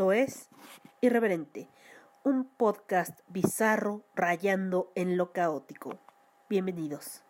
[0.00, 0.48] Esto es
[1.02, 1.68] Irreverente,
[2.24, 5.98] un podcast bizarro rayando en lo caótico.
[6.48, 7.22] Bienvenidos.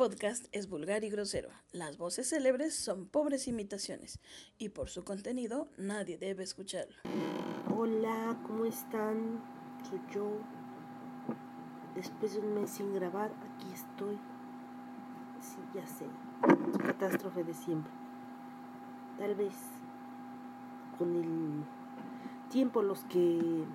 [0.00, 1.50] Podcast es vulgar y grosero.
[1.72, 4.18] Las voces célebres son pobres imitaciones
[4.56, 6.96] y por su contenido nadie debe escucharlo.
[7.76, 9.42] Hola, ¿cómo están?
[9.90, 10.38] Soy yo.
[11.94, 14.18] Después de un mes sin grabar, aquí estoy.
[15.42, 16.06] Sí, ya sé.
[16.78, 17.92] Catástrofe de siempre.
[19.18, 19.52] Tal vez
[20.96, 21.62] con el
[22.48, 23.66] tiempo los que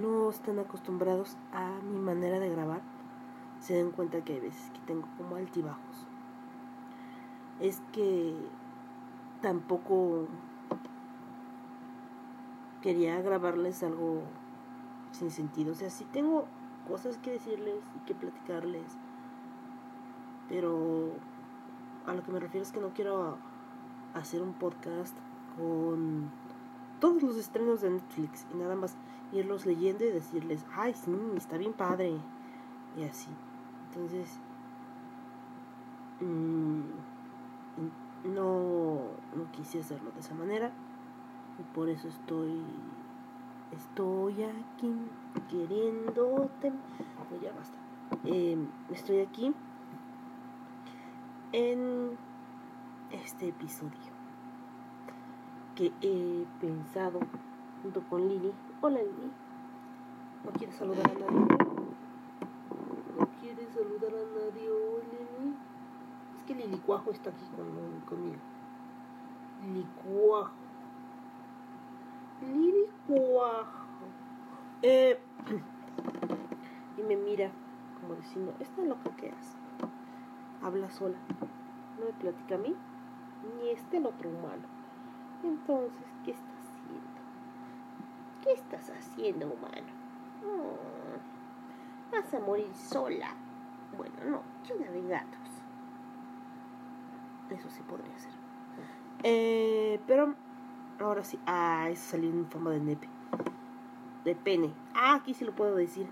[0.00, 2.93] no están acostumbrados a mi manera de grabar
[3.64, 6.06] se den cuenta que hay veces que tengo como altibajos.
[7.60, 8.34] Es que
[9.40, 10.26] tampoco
[12.82, 14.20] quería grabarles algo
[15.12, 15.72] sin sentido.
[15.72, 16.44] O sea, sí tengo
[16.86, 18.84] cosas que decirles y que platicarles.
[20.50, 21.12] Pero
[22.06, 23.38] a lo que me refiero es que no quiero
[24.12, 25.16] hacer un podcast
[25.56, 26.30] con
[27.00, 28.94] todos los estrenos de Netflix y nada más
[29.32, 32.18] irlos leyendo y decirles, ay, sí, está bien padre.
[32.98, 33.30] Y así.
[33.94, 34.40] Entonces,
[36.20, 36.80] mmm,
[38.24, 38.94] no,
[39.36, 40.72] no quise hacerlo de esa manera.
[41.60, 42.60] Y por eso estoy,
[43.70, 44.92] estoy aquí
[45.48, 46.72] queriéndote.
[47.28, 47.78] Pues ya basta.
[48.24, 48.58] Eh,
[48.90, 49.54] estoy aquí
[51.52, 52.18] en
[53.12, 53.92] este episodio
[55.76, 57.20] que he pensado
[57.82, 58.52] junto con Lili.
[58.80, 59.30] Hola Lili.
[60.44, 61.63] ¿No quieres saludar a nadie?
[63.74, 65.56] Saludar a nadie hoy, Lili.
[66.38, 68.40] Es que Lili Cuajo está aquí con, conmigo.
[69.62, 70.52] Lili Cuajo.
[72.40, 73.84] Lili Cuajo.
[74.82, 75.18] Eh,
[76.98, 77.50] y me mira
[78.00, 79.56] como diciendo, esta loca que hace.
[80.62, 81.16] Habla sola.
[81.98, 82.74] No me platica a mí,
[83.58, 84.62] ni este el otro humano.
[85.42, 87.10] Entonces, ¿qué estás haciendo?
[88.42, 89.86] ¿Qué estás haciendo, humano?
[90.46, 93.34] Oh, vas a morir sola.
[93.96, 95.40] Bueno, no, llena de gatos.
[97.50, 98.32] Eso sí podría ser.
[99.22, 100.34] Eh, pero
[101.00, 101.38] ahora sí.
[101.46, 103.08] Ah, eso salió en forma de nepe.
[104.24, 104.72] De pene.
[104.94, 106.08] Ah, aquí sí lo puedo decir.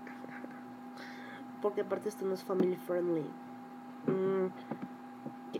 [1.61, 3.29] Porque aparte esto no es family friendly.
[4.07, 4.47] Mm,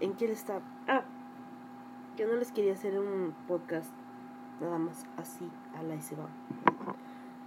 [0.02, 0.62] ¿En quién está?
[0.88, 1.04] Ah,
[2.18, 3.92] yo no les quería hacer un podcast
[4.60, 6.28] nada más así a la se va.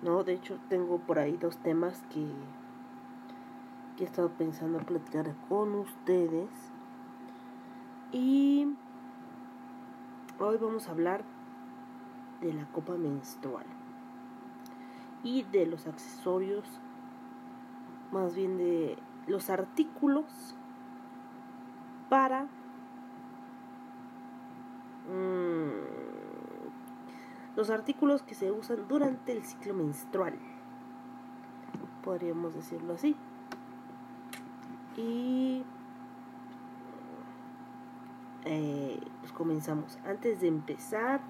[0.02, 2.26] No, de hecho tengo por ahí dos temas que
[3.96, 6.50] que he estado pensando platicar con ustedes.
[8.12, 8.68] Y
[10.38, 11.24] hoy vamos a hablar
[12.40, 13.64] de la copa menstrual
[15.22, 16.64] y de los accesorios,
[18.12, 18.96] más bien de
[19.26, 20.54] los artículos
[22.08, 22.46] para
[25.08, 25.96] mmm,
[27.56, 30.34] los artículos que se usan durante el ciclo menstrual,
[32.04, 33.16] podríamos decirlo así.
[34.96, 35.64] Y
[38.46, 39.98] eh, pues comenzamos.
[40.06, 41.20] Antes de empezar,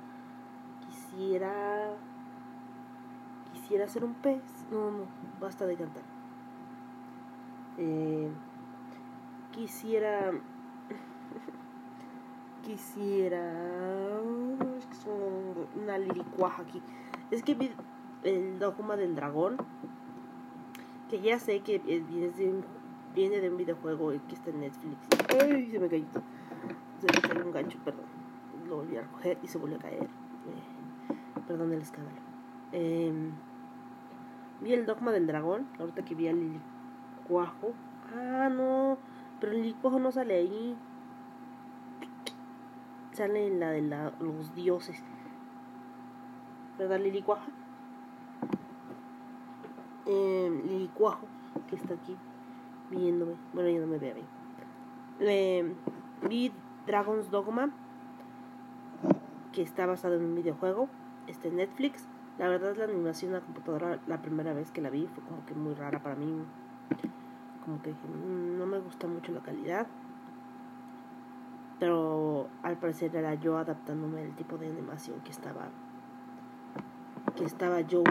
[0.86, 1.96] quisiera
[3.52, 4.42] quisiera hacer un pez.
[4.70, 5.04] No, no,
[5.40, 6.02] basta de cantar.
[7.78, 8.30] Eh,
[9.52, 10.30] quisiera
[12.62, 14.20] quisiera
[15.74, 16.82] una liricuaja aquí.
[17.30, 17.72] Es que
[18.22, 19.56] el dogma del dragón,
[21.08, 22.64] que ya sé que es de un
[23.16, 25.08] viene de un videojuego que está en Netflix.
[25.40, 25.70] ¡Ay!
[25.70, 26.04] Se me cayó.
[27.00, 28.04] Se me cayó un gancho, perdón.
[28.68, 30.02] Lo volví a recoger y se volvió a caer.
[30.02, 32.18] Eh, perdón el escándalo.
[32.72, 33.30] Eh,
[34.60, 35.66] vi el dogma del dragón.
[35.78, 36.60] Ahorita que vi al
[37.22, 37.72] licuajo.
[38.14, 38.98] Ah, no.
[39.40, 40.76] Pero el licuajo no sale ahí.
[43.12, 43.80] Sale en la de
[44.20, 45.02] los dioses.
[46.78, 47.46] ¿Verdad, Lilicuaja?
[50.04, 51.26] Eh, Lilicuajo,
[51.66, 52.14] que está aquí
[52.90, 53.34] viéndome.
[53.52, 54.26] Bueno, ya no me ve bien.
[55.20, 55.74] Eh,
[56.28, 56.52] vi
[56.86, 57.70] Dragon's Dogma,
[59.52, 60.88] que está basado en un videojuego,
[61.26, 62.06] este Netflix.
[62.38, 65.54] La verdad, la animación a computadora, la primera vez que la vi, fue como que
[65.54, 66.44] muy rara para mí.
[67.64, 69.86] Como que mm, no me gusta mucho la calidad.
[71.78, 75.68] Pero al parecer era yo adaptándome al tipo de animación que estaba
[77.36, 78.02] que estaba yo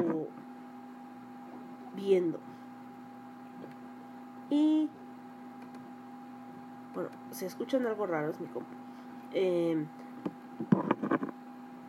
[1.95, 2.39] viendo.
[4.50, 4.89] Y
[6.94, 8.69] bueno, se escuchan algo raro, es mi compa.
[9.33, 9.86] Eh,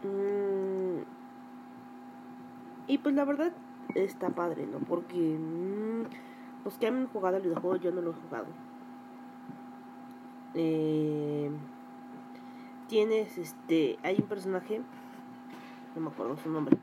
[0.02, 1.02] mm,
[2.88, 3.52] y pues la verdad
[3.94, 4.78] está padre, ¿no?
[4.78, 6.04] Porque mmm,
[6.64, 8.46] los que han jugado el videojuego yo no lo he jugado.
[10.54, 11.50] Eh,
[12.88, 14.80] tienes este hay un personaje
[15.94, 16.76] no me acuerdo su nombre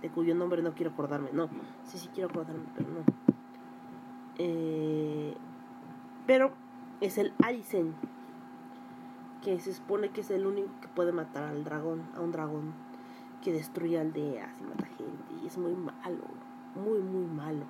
[0.00, 1.48] de cuyo nombre no quiero acordarme no
[1.84, 3.27] sí sí quiero acordarme pero no
[4.38, 5.34] eh,
[6.26, 6.52] pero
[7.00, 7.94] es el Arisen
[9.42, 12.74] que se supone que es el único que puede matar al dragón a un dragón
[13.42, 16.24] que destruye aldeas y mata gente y es muy malo
[16.74, 17.64] muy muy malo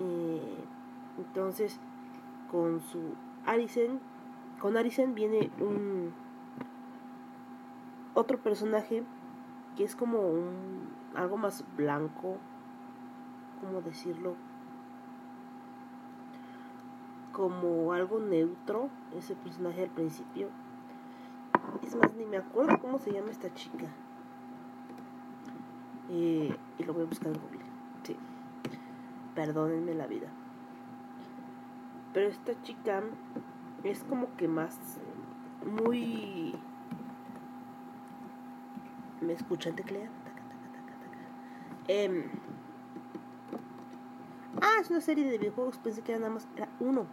[0.00, 0.64] eh,
[1.18, 1.78] entonces
[2.50, 3.14] con su
[3.44, 4.00] Arisen
[4.60, 6.12] con Arisen viene un
[8.14, 9.04] otro personaje
[9.76, 12.38] que es como un algo más blanco,
[13.60, 14.34] ¿cómo decirlo?
[17.36, 20.48] Como algo neutro, ese personaje al principio.
[21.82, 23.84] Es más, ni me acuerdo cómo se llama esta chica.
[26.08, 27.60] Eh, y lo voy a buscar en Google.
[28.04, 28.16] Sí.
[29.34, 30.28] Perdónenme la vida.
[32.14, 33.02] Pero esta chica
[33.84, 34.98] es como que más
[35.66, 36.54] muy
[39.20, 40.08] me escuchan teclear
[41.88, 42.30] eh,
[44.62, 47.06] ah es una serie de videojuegos pensé que era nada más era uno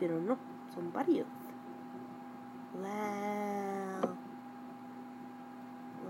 [0.00, 0.36] pero no
[0.74, 1.28] son varios
[2.74, 4.10] wow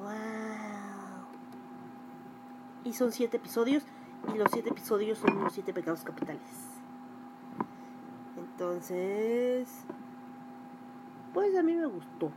[0.00, 1.26] wow
[2.84, 3.84] y son siete episodios
[4.32, 6.80] y los siete episodios son los siete pecados capitales
[8.60, 9.86] entonces,
[11.32, 12.30] pues a mí me gustó.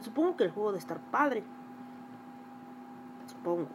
[0.00, 1.42] Supongo que el juego de estar padre.
[3.26, 3.66] Supongo.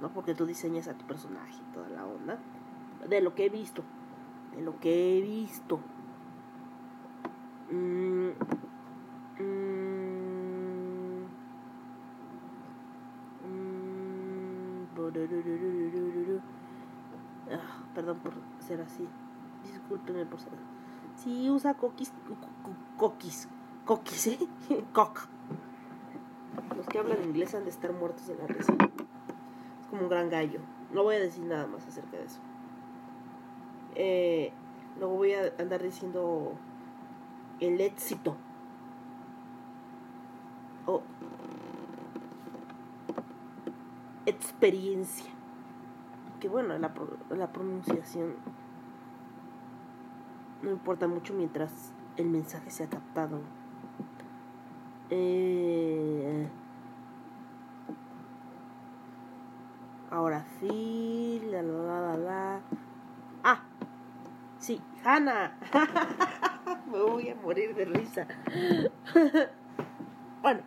[0.00, 2.38] No porque tú diseñas a tu personaje y toda la onda.
[3.06, 3.82] De lo que he visto.
[4.58, 5.80] Lo que he visto.
[7.70, 8.30] Mm,
[9.38, 9.66] mm,
[13.44, 14.06] mm,
[17.52, 19.06] ah, perdón por ser así.
[19.64, 20.76] Discúlpenme por ser así.
[21.16, 22.12] Si usa coquis,
[22.96, 23.48] coquis,
[23.84, 24.38] coquis, ¿eh?
[24.92, 25.28] Cock.
[26.76, 28.72] Los que hablan inglés han de estar muertos de la risa.
[29.80, 30.60] Es como un gran gallo.
[30.92, 32.40] No voy a decir nada más acerca de eso.
[33.96, 34.52] Eh,
[34.98, 36.52] luego voy a andar diciendo
[37.60, 38.36] el éxito.
[40.86, 41.02] O
[44.26, 45.30] experiencia
[46.40, 46.92] que bueno, la,
[47.30, 48.34] la pronunciación
[50.62, 53.40] no importa mucho mientras el mensaje sea captado.
[55.10, 56.48] Eh,
[60.10, 62.60] ahora sí, la la la la la.
[63.44, 63.60] Ah,
[64.58, 65.56] sí, Hannah.
[66.90, 68.26] Me voy a morir de risa.
[70.42, 70.62] bueno,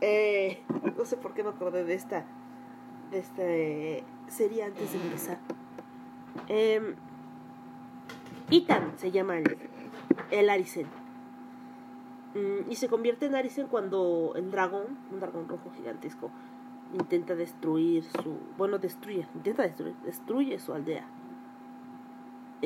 [0.00, 0.62] eh,
[0.96, 2.24] no sé por qué me acordé de esta,
[3.10, 5.38] de este sería antes de empezar.
[6.48, 6.94] Eh,
[8.50, 9.56] Itan se llama el,
[10.30, 10.86] el Arisen.
[12.34, 16.30] Mm, y se convierte en Arisen cuando el dragón, un dragón rojo gigantesco,
[16.92, 18.38] intenta destruir su.
[18.56, 21.06] Bueno, destruye, intenta destruir, destruye su aldea.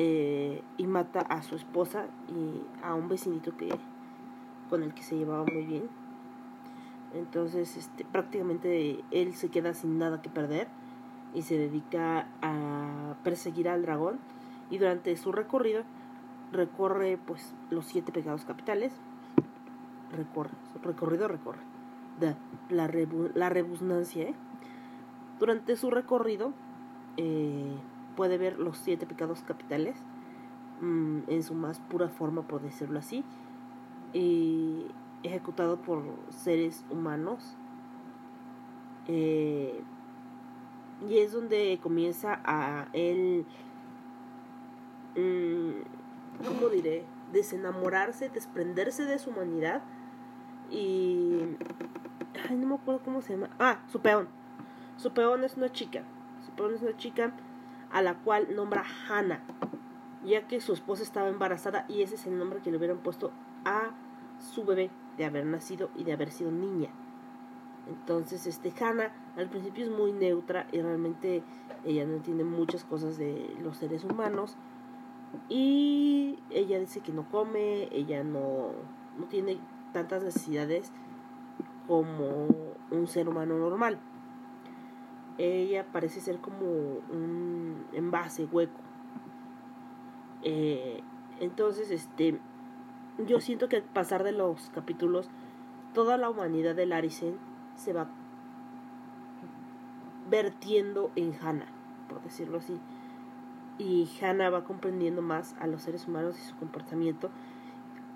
[0.01, 3.67] Eh, y mata a su esposa y a un vecinito que
[4.69, 5.89] con el que se llevaba muy bien.
[7.13, 10.69] Entonces, este, prácticamente él se queda sin nada que perder
[11.33, 14.19] y se dedica a perseguir al dragón
[14.69, 15.83] y durante su recorrido
[16.53, 18.93] recorre pues los siete pecados capitales
[20.15, 20.51] recorre
[20.81, 21.59] recorrido recorre
[22.21, 22.35] de
[22.69, 24.33] la, rebu la ¿eh?
[25.39, 26.53] durante su recorrido
[27.17, 27.75] eh,
[28.19, 29.95] puede ver los siete pecados capitales
[30.81, 33.23] mmm, en su más pura forma por decirlo así
[34.11, 34.87] y
[35.23, 37.55] ejecutado por seres humanos
[39.07, 39.81] eh,
[41.07, 43.45] y es donde comienza a él,
[45.15, 47.05] mm, ¿cómo diré?
[47.31, 49.81] Desenamorarse, desprenderse de su humanidad
[50.69, 51.55] y...
[52.49, 53.49] Ay, no me acuerdo cómo se llama.
[53.59, 54.27] Ah, su peón.
[54.97, 56.03] Su peón es una chica.
[56.45, 57.33] Su peón es una chica
[57.91, 59.41] a la cual nombra Hannah,
[60.23, 63.31] ya que su esposa estaba embarazada y ese es el nombre que le hubieran puesto
[63.65, 63.91] a
[64.39, 66.89] su bebé de haber nacido y de haber sido niña.
[67.87, 71.43] Entonces, este Hannah al principio es muy neutra y realmente
[71.83, 74.55] ella no entiende muchas cosas de los seres humanos.
[75.47, 78.71] Y ella dice que no come, ella no,
[79.17, 79.59] no tiene
[79.93, 80.91] tantas necesidades
[81.87, 82.47] como
[82.91, 83.99] un ser humano normal.
[85.39, 88.81] Ella parece ser como un envase hueco.
[90.43, 91.01] Eh,
[91.39, 92.37] entonces, este,
[93.17, 95.29] yo siento que al pasar de los capítulos,
[95.93, 97.37] toda la humanidad de Larisen
[97.75, 98.09] se va
[100.29, 101.69] vertiendo en Hannah,
[102.09, 102.77] por decirlo así.
[103.77, 107.29] Y Hannah va comprendiendo más a los seres humanos y su comportamiento,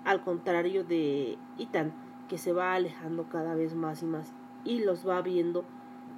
[0.04, 1.94] al contrario de Ethan,
[2.28, 5.64] que se va alejando cada vez más y más y los va viendo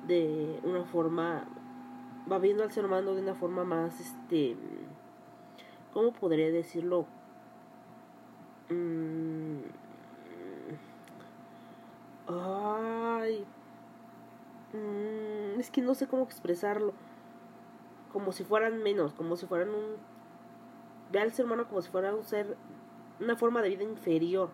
[0.06, 1.44] de una forma
[2.30, 4.56] va viendo al ser humano de una forma más este
[5.92, 7.06] cómo podría decirlo
[8.68, 9.60] mm,
[12.28, 13.44] ay
[14.72, 16.92] mm, es que no sé cómo expresarlo.
[18.12, 19.96] Como si fueran menos como si fueran un
[21.12, 22.56] ve al ser humano como si fuera un ser
[23.20, 24.50] una forma de vida inferior.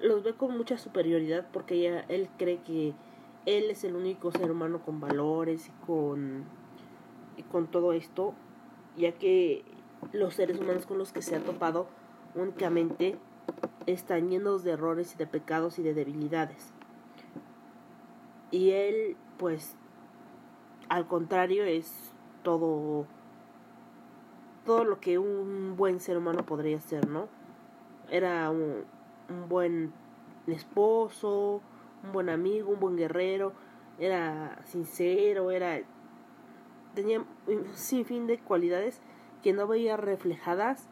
[0.00, 2.94] Los ve con mucha superioridad porque ella, él cree que
[3.46, 6.44] él es el único ser humano con valores y con,
[7.36, 8.34] y con todo esto,
[8.96, 9.64] ya que
[10.12, 11.86] los seres humanos con los que se ha topado
[12.34, 13.18] únicamente
[13.86, 16.72] están llenos de errores y de pecados y de debilidades.
[18.50, 19.76] Y él, pues,
[20.88, 23.06] al contrario, es todo
[24.64, 27.28] todo lo que un buen ser humano podría ser, ¿no?
[28.08, 28.84] Era un,
[29.28, 29.92] un buen
[30.46, 31.60] esposo,
[32.04, 33.52] un buen amigo, un buen guerrero,
[33.98, 35.80] era sincero, era
[36.94, 39.00] tenía un sinfín de cualidades
[39.42, 40.88] que no veía reflejadas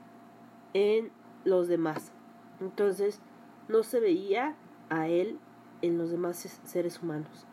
[0.72, 1.10] en
[1.44, 2.12] los demás.
[2.60, 3.20] Entonces,
[3.68, 4.56] no se veía
[4.88, 5.38] a él
[5.82, 7.46] en los demás seres humanos.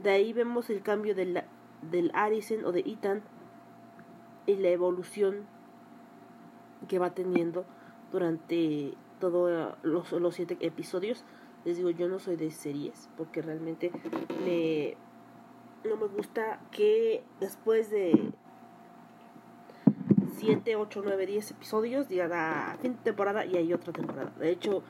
[0.00, 1.42] De ahí vemos el cambio del,
[1.90, 3.22] del Arisen o de Ethan
[4.46, 5.46] y la evolución
[6.88, 7.64] que va teniendo
[8.10, 11.24] durante todos los, los siete episodios.
[11.64, 13.92] Les digo, yo no soy de series porque realmente
[14.44, 14.96] me
[15.84, 18.32] no me gusta que después de
[20.36, 24.32] 7, 8, 9, 10 episodios digan ah, fin de temporada y hay otra temporada.
[24.38, 24.82] De hecho,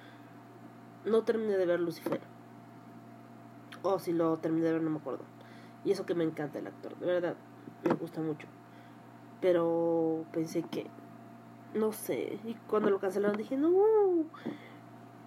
[1.04, 2.20] no terminé de ver Lucifer.
[3.82, 5.24] O si lo terminé de ver, no me acuerdo.
[5.84, 7.36] Y eso que me encanta el actor, de verdad,
[7.84, 8.46] me gusta mucho.
[9.40, 10.86] Pero pensé que
[11.74, 12.38] no sé.
[12.44, 13.70] Y cuando lo cancelaron dije, no.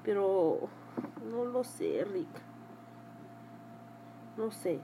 [0.04, 0.70] Pero
[1.30, 2.28] no lo sé, Rick.
[4.38, 4.80] No sé.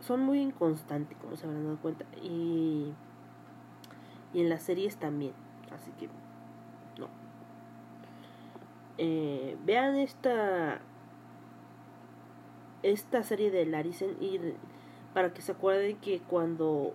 [0.00, 2.04] Son muy inconstantes, como se habrán dado cuenta.
[2.22, 2.92] Y,
[4.32, 5.32] y en las series también.
[5.70, 6.08] Así que,
[6.98, 7.08] no.
[8.98, 10.80] Eh, vean esta
[12.82, 14.40] esta serie de Larisen y
[15.14, 16.94] para que se acuerden que cuando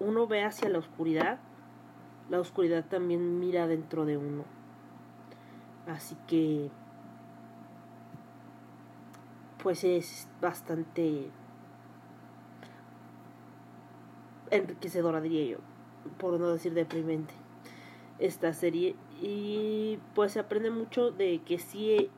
[0.00, 1.38] uno ve hacia la oscuridad
[2.30, 4.44] la oscuridad también mira dentro de uno.
[5.86, 6.70] Así que
[9.62, 11.30] pues es bastante
[14.50, 15.58] enriquecedora diría yo,
[16.18, 17.34] por no decir deprimente
[18.18, 18.96] esta serie.
[19.20, 22.10] Y pues se aprende mucho de que sí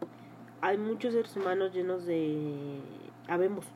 [0.61, 2.80] hay muchos seres humanos llenos de
[3.28, 3.66] habemos.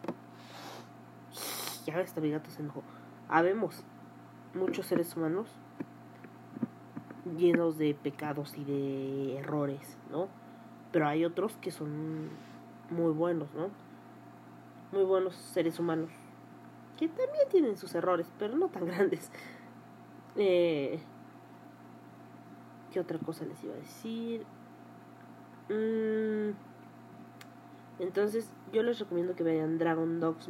[1.86, 2.82] Ya ves, mi gato se enojó
[3.28, 3.82] habemos
[4.54, 5.48] muchos seres humanos
[7.36, 10.28] llenos de pecados y de errores, ¿no?
[10.92, 12.30] Pero hay otros que son
[12.90, 13.70] muy buenos, ¿no?
[14.92, 16.10] Muy buenos seres humanos.
[16.96, 19.30] Que también tienen sus errores, pero no tan grandes.
[20.36, 20.98] Eh,
[22.92, 24.44] ¿Qué otra cosa les iba a decir?
[25.68, 26.54] Mm,
[28.02, 30.48] entonces, yo les recomiendo que vean Dragon, Dogs,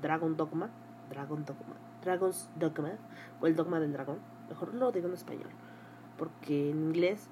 [0.00, 0.70] Dragon Dogma.
[1.08, 1.74] Dragon Dogma.
[2.02, 2.92] Dragon's Dogma.
[3.40, 4.18] O el Dogma del Dragón.
[4.48, 5.50] Mejor lo digo en español
[6.20, 7.28] porque en inglés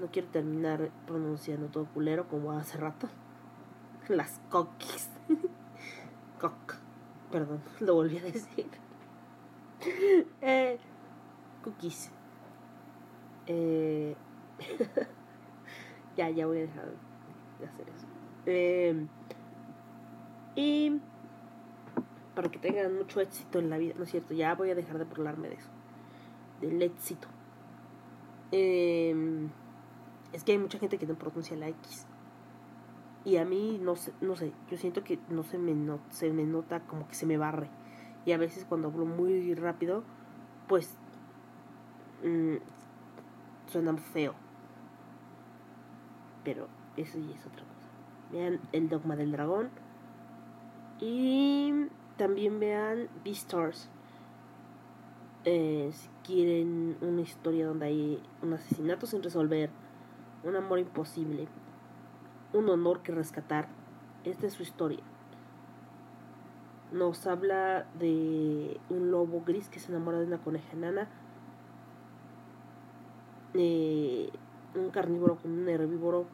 [0.00, 3.08] no quiero terminar pronunciando todo culero como hace rato.
[4.08, 5.08] Las cookies.
[6.40, 6.74] Cock.
[7.30, 8.66] Perdón, lo volví a decir.
[10.40, 10.78] Eh,
[11.62, 12.10] cookies.
[13.46, 14.16] Eh,
[16.16, 16.86] ya, ya voy a dejar
[17.60, 18.06] de hacer eso.
[18.46, 19.06] Eh,
[20.56, 21.00] y
[22.34, 24.34] para que tengan mucho éxito en la vida, ¿no es cierto?
[24.34, 25.70] Ya voy a dejar de burlarme de eso.
[26.60, 27.28] Del éxito.
[28.56, 29.48] Eh,
[30.32, 32.06] es que hay mucha gente que no pronuncia la X.
[33.24, 35.74] Y a mí, no sé, no sé, yo siento que no se me,
[36.10, 37.68] se me nota como que se me barre.
[38.24, 40.04] Y a veces cuando hablo muy rápido,
[40.68, 40.96] pues
[42.22, 42.56] mmm,
[43.66, 44.34] suena feo.
[46.44, 47.88] Pero eso ya es otra cosa.
[48.30, 49.70] Vean el dogma del dragón.
[51.00, 53.90] Y también vean Beastars.
[55.46, 59.68] Eh, si quieren una historia donde hay un asesinato sin resolver,
[60.42, 61.48] un amor imposible,
[62.54, 63.68] un honor que rescatar,
[64.24, 65.02] esta es su historia.
[66.92, 71.10] Nos habla de un lobo gris que se enamora de una coneja enana,
[73.52, 74.30] eh,
[74.74, 76.24] un carnívoro con un herbívoro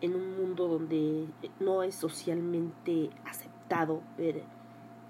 [0.00, 1.26] en un mundo donde
[1.60, 4.42] no es socialmente aceptado ver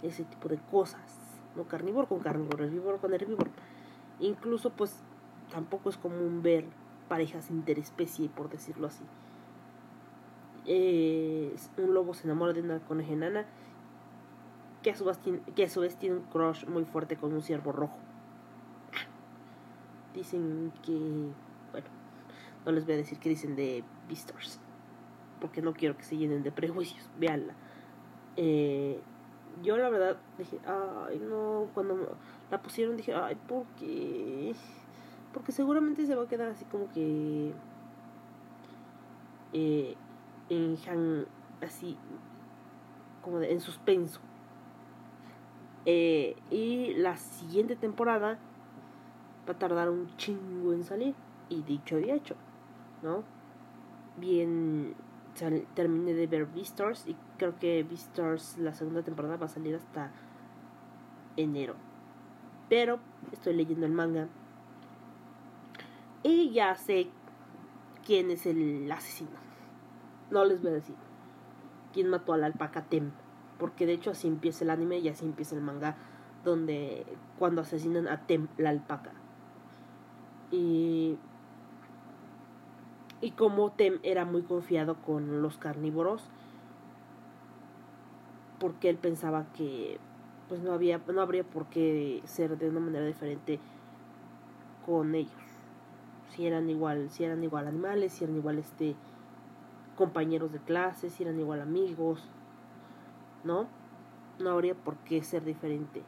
[0.02, 1.17] ese tipo de cosas.
[1.56, 3.50] No carnívoro con carnívoro, herbívoro con herbívoro.
[4.20, 4.96] Incluso pues
[5.50, 6.64] tampoco es común ver
[7.08, 9.04] parejas interespecie, por decirlo así.
[10.66, 13.46] Un lobo se enamora de una coneja enana
[14.82, 17.32] que a, su vez tiene, que a su vez tiene un crush muy fuerte con
[17.32, 17.96] un ciervo rojo.
[20.14, 20.92] Dicen que...
[21.72, 21.86] Bueno,
[22.64, 24.60] no les voy a decir qué dicen de Beastars.
[25.40, 27.08] Porque no quiero que se llenen de prejuicios.
[27.18, 27.54] Veanla.
[28.36, 29.00] Eh,
[29.62, 32.16] yo la verdad dije, ay no, cuando
[32.50, 34.54] la pusieron dije, ay, ¿por qué?
[35.32, 37.52] Porque seguramente se va a quedar así como que...
[39.52, 39.96] Eh,
[40.50, 40.76] en
[41.62, 41.96] así
[43.22, 44.20] como de, en suspenso.
[45.84, 48.38] Eh, y la siguiente temporada
[49.48, 51.14] va a tardar un chingo en salir.
[51.50, 52.36] Y dicho y hecho
[53.02, 53.22] no
[54.16, 54.94] bien
[55.74, 60.10] terminé de ver Beastars y creo que Beastars la segunda temporada va a salir hasta
[61.36, 61.74] enero
[62.68, 62.98] pero
[63.32, 64.28] estoy leyendo el manga
[66.22, 67.08] y ya sé
[68.04, 69.38] quién es el asesino
[70.30, 70.96] no les voy a decir
[71.92, 73.10] quién mató a la alpaca Tem.
[73.58, 75.96] Porque de hecho así empieza el anime y así empieza el manga.
[76.44, 77.04] Donde
[77.38, 79.12] cuando asesinan a Tem, la alpaca.
[80.50, 81.18] Y.
[83.20, 86.22] Y como Tem era muy confiado con los carnívoros.
[88.58, 89.98] Porque él pensaba que.
[90.48, 91.00] Pues no había.
[91.12, 93.58] No habría por qué ser de una manera diferente
[94.86, 95.32] con ellos.
[96.30, 97.10] Si eran igual.
[97.10, 98.96] Si eran igual animales, si eran igual este
[99.98, 102.22] compañeros de clase, si eran igual amigos,
[103.42, 103.66] ¿no?
[104.38, 106.04] No habría por qué ser diferente.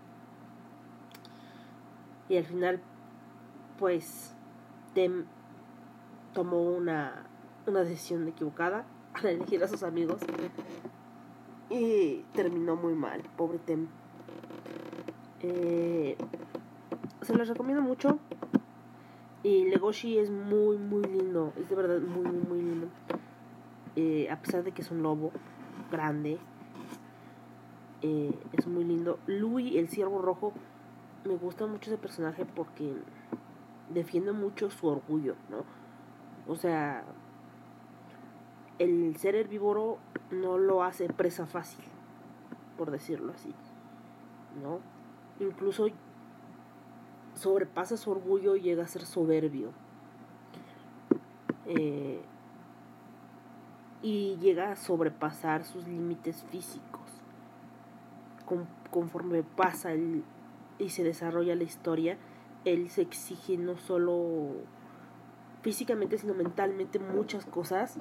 [2.28, 2.80] Y al final,
[3.78, 4.32] pues,
[4.94, 5.24] Tem
[6.32, 7.26] tomó una,
[7.66, 10.20] una decisión equivocada al elegir a sus amigos
[11.70, 13.86] y terminó muy mal, pobre Tem.
[15.42, 16.16] Eh,
[17.22, 18.18] se los recomiendo mucho.
[19.42, 21.52] Y Legoshi es muy, muy lindo.
[21.56, 22.88] Es de verdad muy, muy, muy lindo.
[23.96, 25.30] Eh, a pesar de que es un lobo
[25.90, 26.38] grande,
[28.02, 29.18] eh, es muy lindo.
[29.26, 30.52] Louis, el ciervo rojo,
[31.24, 32.94] me gusta mucho ese personaje porque
[33.88, 35.64] defiende mucho su orgullo, ¿no?
[36.46, 37.04] O sea,
[38.78, 39.98] el ser herbívoro
[40.30, 41.84] no lo hace presa fácil,
[42.78, 43.54] por decirlo así,
[44.62, 44.80] ¿no?
[45.38, 45.86] Incluso
[47.34, 49.70] sobrepasa su orgullo y llega a ser soberbio.
[51.66, 52.20] Eh,
[54.02, 57.00] y llega a sobrepasar sus límites físicos.
[58.90, 62.18] conforme pasa y se desarrolla la historia,
[62.64, 64.54] él se exige no solo
[65.62, 67.98] físicamente, sino mentalmente muchas cosas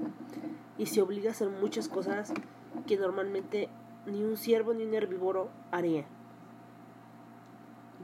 [0.78, 2.34] y se obliga a hacer muchas cosas
[2.88, 3.70] que normalmente
[4.06, 6.06] ni un ciervo ni un herbívoro haría.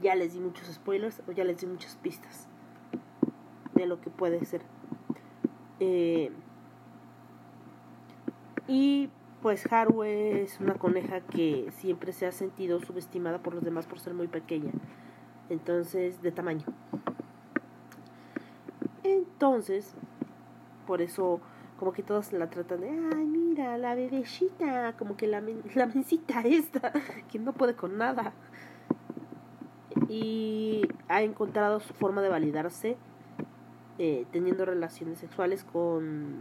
[0.02, 2.48] Ya les di muchos spoilers o ya les di muchas pistas
[3.74, 4.62] de lo que puede ser.
[5.80, 6.30] Eh,
[8.68, 9.10] y
[9.42, 14.00] pues Haru es una coneja que siempre se ha sentido subestimada por los demás por
[14.00, 14.72] ser muy pequeña.
[15.48, 16.66] Entonces, de tamaño.
[19.06, 19.94] Entonces,
[20.86, 21.40] por eso
[21.78, 25.42] como que todos la tratan de, ay, mira, la bebecita, como que la,
[25.74, 26.92] la mencita esta,
[27.30, 28.32] que no puede con nada.
[30.08, 32.96] Y ha encontrado su forma de validarse
[33.98, 36.36] eh, teniendo relaciones sexuales con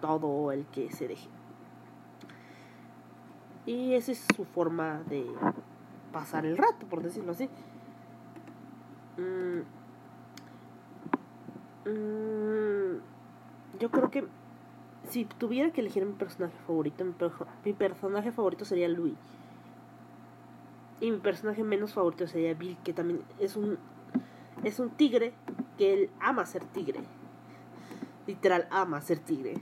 [0.00, 1.28] todo el que se deje.
[3.66, 5.26] Y esa es su forma de
[6.12, 7.50] pasar el rato, por decirlo así.
[9.18, 9.60] Mm,
[11.88, 14.24] mm, yo creo que
[15.08, 17.04] si tuviera que elegir mi personaje favorito,
[17.64, 19.14] mi, personaje favorito sería Louis.
[21.00, 23.78] Y mi personaje menos favorito sería Bill, que también es un
[24.64, 25.32] es un tigre
[25.76, 27.00] que él ama ser tigre.
[28.26, 29.54] Literal ama ser tigre.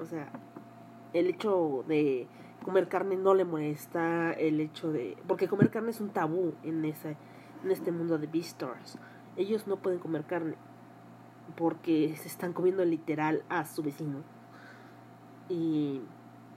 [0.00, 0.28] O sea,
[1.12, 2.26] el hecho de
[2.64, 5.16] comer carne no le molesta, el hecho de...
[5.28, 7.16] Porque comer carne es un tabú en, ese,
[7.64, 8.98] en este mundo de Beastars.
[9.36, 10.56] Ellos no pueden comer carne
[11.56, 14.18] porque se están comiendo literal a su vecino.
[15.48, 16.00] Y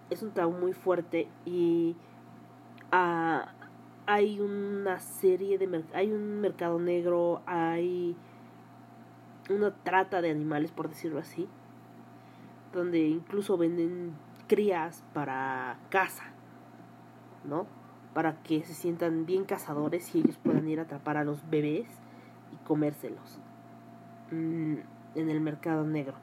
[0.09, 1.95] es un tabú muy fuerte y
[2.91, 3.53] ah,
[4.05, 5.83] hay una serie de...
[5.93, 8.15] Hay un mercado negro, hay
[9.49, 11.47] una trata de animales, por decirlo así
[12.73, 14.13] donde incluso venden
[14.47, 16.25] crías para caza,
[17.43, 17.67] ¿no?
[18.13, 21.87] Para que se sientan bien cazadores y ellos puedan ir a atrapar a los bebés
[22.51, 23.39] y comérselos
[24.31, 26.15] en el mercado negro.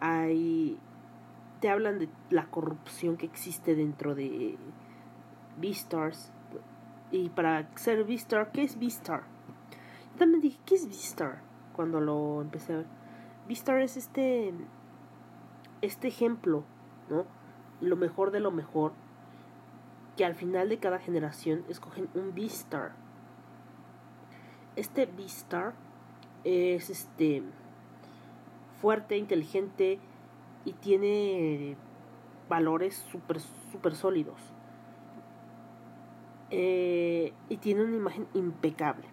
[0.00, 0.78] Hay
[1.62, 4.58] te hablan de la corrupción que existe dentro de
[5.60, 6.32] Beastars.
[7.12, 9.22] Y para ser Beastar, ¿qué es Beastar?
[10.12, 11.40] Yo también dije, ¿qué es Beastar?
[11.72, 12.86] Cuando lo empecé a ver.
[13.46, 14.52] Beastar es este,
[15.82, 16.64] este ejemplo,
[17.08, 17.26] ¿no?
[17.80, 18.92] Lo mejor de lo mejor.
[20.16, 22.90] Que al final de cada generación escogen un Beastar.
[24.74, 25.74] Este Beastar
[26.44, 27.42] es este
[28.80, 29.98] fuerte, inteligente
[30.64, 31.76] y tiene
[32.48, 34.40] valores súper super sólidos.
[36.50, 39.06] Eh, y tiene una imagen impecable.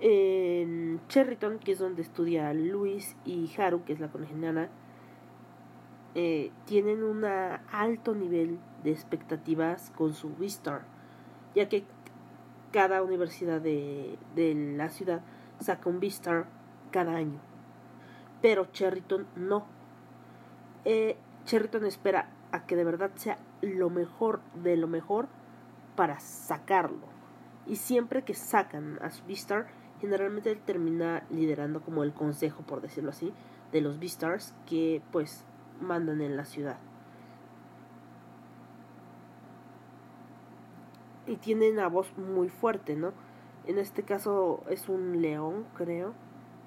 [0.00, 4.70] En Cherryton, que es donde estudia Luis y Haru, que es la conejana,
[6.14, 10.86] eh, tienen un alto nivel de expectativas con su Vistar,
[11.54, 11.84] ya que
[12.72, 15.22] cada universidad de, de la ciudad
[15.60, 16.46] saca un Vistar
[16.90, 17.40] cada año.
[18.42, 19.66] Pero Cherryton no.
[20.84, 25.28] Eh, Cherryton espera a que de verdad sea lo mejor de lo mejor
[25.96, 27.06] para sacarlo.
[27.66, 29.66] Y siempre que sacan a su Beastar,
[30.00, 33.32] generalmente él termina liderando como el consejo, por decirlo así,
[33.72, 35.44] de los Beastars que pues
[35.80, 36.78] mandan en la ciudad.
[41.26, 43.12] Y tiene una voz muy fuerte, ¿no?
[43.66, 46.14] En este caso es un león, creo.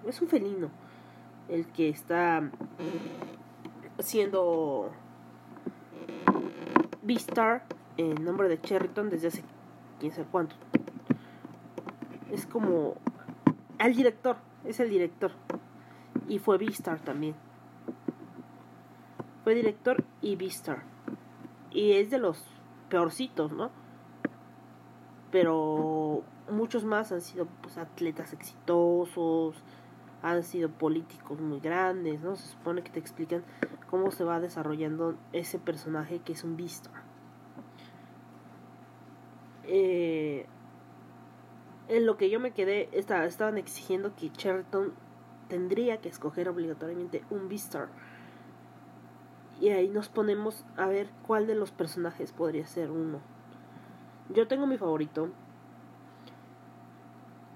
[0.06, 0.70] Es un felino.
[1.48, 2.50] El que está
[4.00, 4.92] siendo
[7.02, 7.64] Beastar
[7.98, 9.44] en nombre de Cherryton desde hace
[10.00, 10.56] quién sabe cuánto.
[12.32, 12.96] Es como
[13.80, 15.32] al director, es el director.
[16.28, 17.36] Y fue Beastar también.
[19.44, 20.84] Fue director y Beastar.
[21.72, 22.46] Y es de los
[22.90, 23.72] peorcitos, ¿no?
[25.32, 29.56] Pero muchos más han sido pues, atletas exitosos,
[30.22, 32.36] han sido políticos muy grandes, ¿no?
[32.36, 33.44] Se supone que te explican
[33.90, 37.04] cómo se va desarrollando ese personaje que es un Beastar.
[39.64, 40.46] Eh,
[41.88, 44.94] en lo que yo me quedé, estaban exigiendo que Cherryton
[45.48, 47.90] tendría que escoger obligatoriamente un Beastar.
[49.60, 53.20] Y ahí nos ponemos a ver cuál de los personajes podría ser uno.
[54.32, 55.30] Yo tengo mi favorito,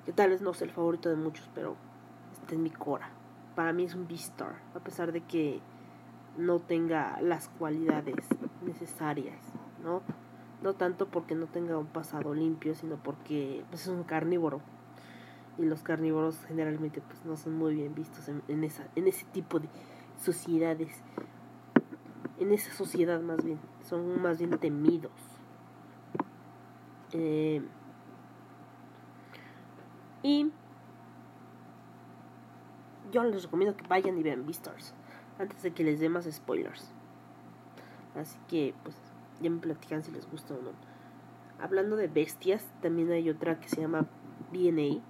[0.05, 1.75] que tal vez no es el favorito de muchos, pero
[2.31, 3.11] está en mi cora.
[3.55, 5.61] Para mí es un Beastar, a pesar de que
[6.35, 8.25] no tenga las cualidades
[8.65, 9.37] necesarias,
[9.83, 10.01] ¿no?
[10.63, 14.59] No tanto porque no tenga un pasado limpio, sino porque pues, es un carnívoro.
[15.59, 19.59] Y los carnívoros generalmente pues no son muy bien vistos en, esa, en ese tipo
[19.59, 19.69] de
[20.19, 21.03] sociedades.
[22.39, 23.59] En esa sociedad más bien.
[23.83, 25.32] Son más bien temidos.
[27.13, 27.61] Eh,
[30.23, 30.51] y
[33.11, 34.95] yo les recomiendo que vayan y vean Beastars
[35.37, 36.91] antes de que les dé más spoilers.
[38.15, 38.95] Así que, pues,
[39.41, 40.71] ya me platican si les gusta o no.
[41.59, 44.05] Hablando de bestias, también hay otra que se llama
[44.51, 45.01] BNA.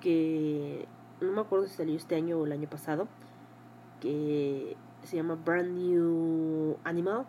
[0.00, 0.86] Que
[1.20, 3.08] no me acuerdo si salió este año o el año pasado.
[4.00, 7.26] Que se llama Brand New Animal.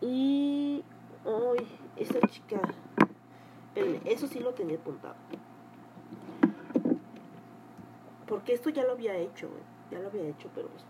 [0.00, 0.82] Y.
[1.24, 2.60] Uy, esta chica.
[4.04, 5.14] Eso sí lo tenía apuntado.
[8.26, 9.48] Porque esto ya lo había hecho,
[9.90, 10.84] Ya lo había hecho, pero pues,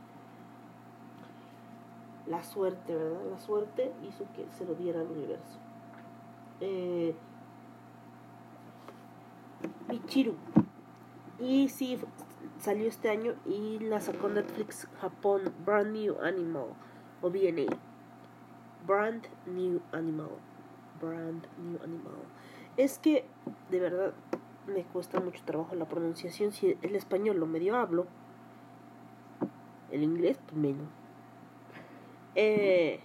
[2.26, 3.22] la suerte, ¿verdad?
[3.30, 5.58] La suerte hizo que se lo diera al universo.
[6.60, 7.14] Eh,
[9.88, 10.34] Michiru.
[11.38, 11.98] Y sí,
[12.58, 16.74] salió este año y la sacó Netflix Japón, Brand New Animal,
[17.22, 17.89] o BNA.
[18.86, 20.30] Brand New Animal.
[21.00, 22.14] Brand New Animal.
[22.76, 23.24] Es que,
[23.70, 24.12] de verdad,
[24.66, 26.52] me cuesta mucho trabajo la pronunciación.
[26.52, 28.06] Si el español lo medio hablo,
[29.90, 30.88] el inglés pues menos.
[32.34, 33.00] Eh,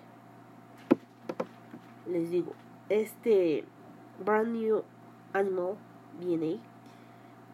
[2.08, 2.54] les digo,
[2.90, 3.66] este
[4.24, 4.84] Brand New
[5.34, 5.76] Animal
[6.20, 6.60] viene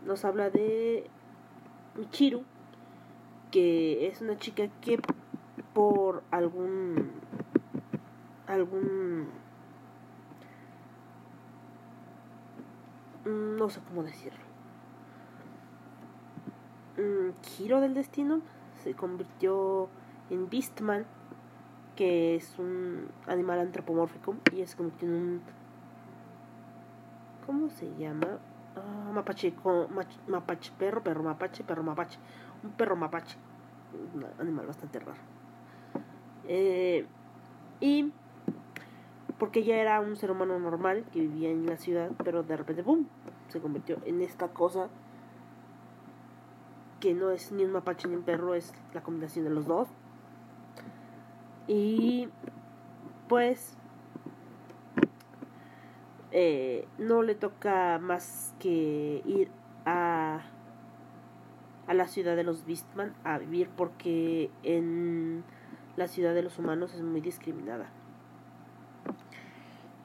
[0.06, 1.06] nos habla de
[1.96, 2.44] Michiru,
[3.52, 5.00] que es una chica que
[5.74, 7.12] por algún
[8.52, 9.28] algún
[13.26, 14.40] Mm, no sé cómo decirlo.
[16.98, 18.42] Mm, giro del destino
[18.84, 19.90] se convirtió
[20.30, 21.06] en Beastman,
[21.96, 25.42] que es un animal antropomórfico y es convirtió en un.
[27.46, 28.40] ¿Cómo se llama?
[28.76, 29.54] Ah, mapache,
[30.28, 32.18] mapache, perro, perro, mapache, perro, mapache.
[32.64, 33.38] Un perro mapache.
[34.16, 35.20] Un animal bastante raro.
[36.48, 37.06] Eh,
[37.80, 38.14] y
[39.42, 42.84] porque ella era un ser humano normal que vivía en la ciudad, pero de repente,
[42.84, 43.08] ¡pum!,
[43.48, 44.88] se convirtió en esta cosa
[47.00, 49.88] que no es ni un mapache ni un perro, es la combinación de los dos.
[51.68, 52.30] Y
[53.28, 53.76] pues
[56.30, 59.50] eh, no le toca más que ir
[59.88, 60.42] a,
[61.88, 65.44] a la ciudad de los Beastman a vivir porque en
[65.96, 67.90] la ciudad de los humanos es muy discriminada.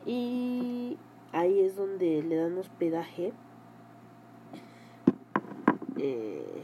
[0.07, 0.97] Y
[1.33, 3.33] ahí es donde le dan hospedaje.
[5.99, 6.63] Eh,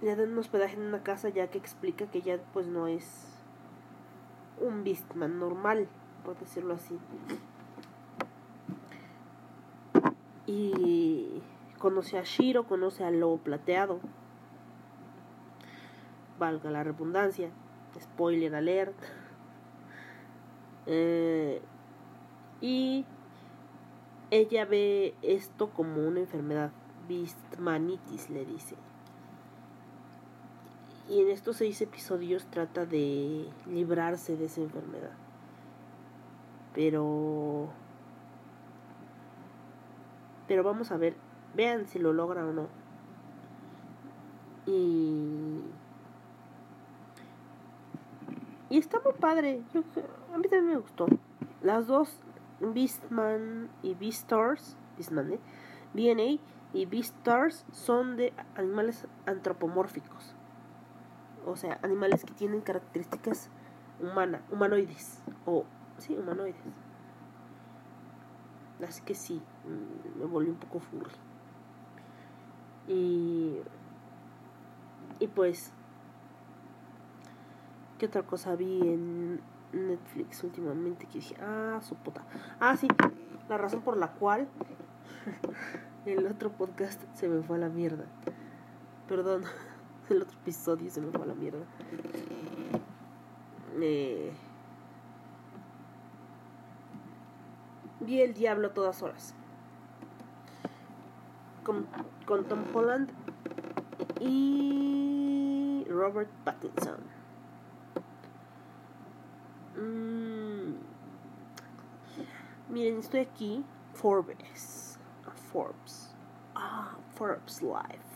[0.00, 3.26] le dan hospedaje en una casa ya que explica que ya pues no es
[4.58, 5.86] un Beastman normal,
[6.24, 6.98] por decirlo así.
[10.46, 11.42] Y
[11.78, 14.00] conoce a Shiro, conoce al lobo plateado.
[16.38, 17.50] Valga la redundancia.
[18.00, 18.96] Spoiler alert.
[20.86, 21.60] Eh,
[22.60, 23.04] y
[24.30, 26.70] ella ve esto como una enfermedad.
[27.08, 28.76] Beastmanitis le dice.
[31.08, 35.12] Y en estos seis episodios trata de librarse de esa enfermedad.
[36.74, 37.68] Pero...
[40.48, 41.14] Pero vamos a ver,
[41.54, 42.68] vean si lo logra o no.
[44.66, 45.60] Y...
[48.74, 49.62] Y está muy padre.
[50.34, 51.06] a mí también me gustó.
[51.62, 52.18] Las dos,
[52.58, 55.38] Beastman y Beastars, Beastman, ¿eh?
[55.92, 60.34] BNA y Beastars son de animales antropomórficos
[61.46, 63.48] o sea, animales que tienen características
[64.00, 65.64] humanas, humanoides, o,
[65.98, 66.56] sí, humanoides.
[68.86, 71.12] Así que sí, mm, me volví un poco furry.
[72.88, 73.60] Y,
[75.20, 75.72] y pues,
[77.98, 79.40] ¿qué otra cosa vi en
[79.74, 82.22] Netflix últimamente que dije, ah, su puta.
[82.60, 82.88] Ah, sí,
[83.48, 84.48] la razón por la cual
[86.06, 88.04] el otro podcast se me fue a la mierda.
[89.08, 89.44] Perdón
[90.10, 91.64] el otro episodio se me fue a la mierda.
[93.80, 94.32] Eh,
[98.00, 99.34] vi El Diablo a todas horas.
[101.64, 101.86] Con,
[102.26, 103.10] con Tom Holland
[104.20, 107.13] y Robert Pattinson.
[109.76, 110.74] Mm.
[112.68, 113.64] Miren, estoy aquí.
[113.94, 114.98] Forbes.
[115.52, 116.14] Forbes.
[116.54, 118.14] Ah, Forbes Live.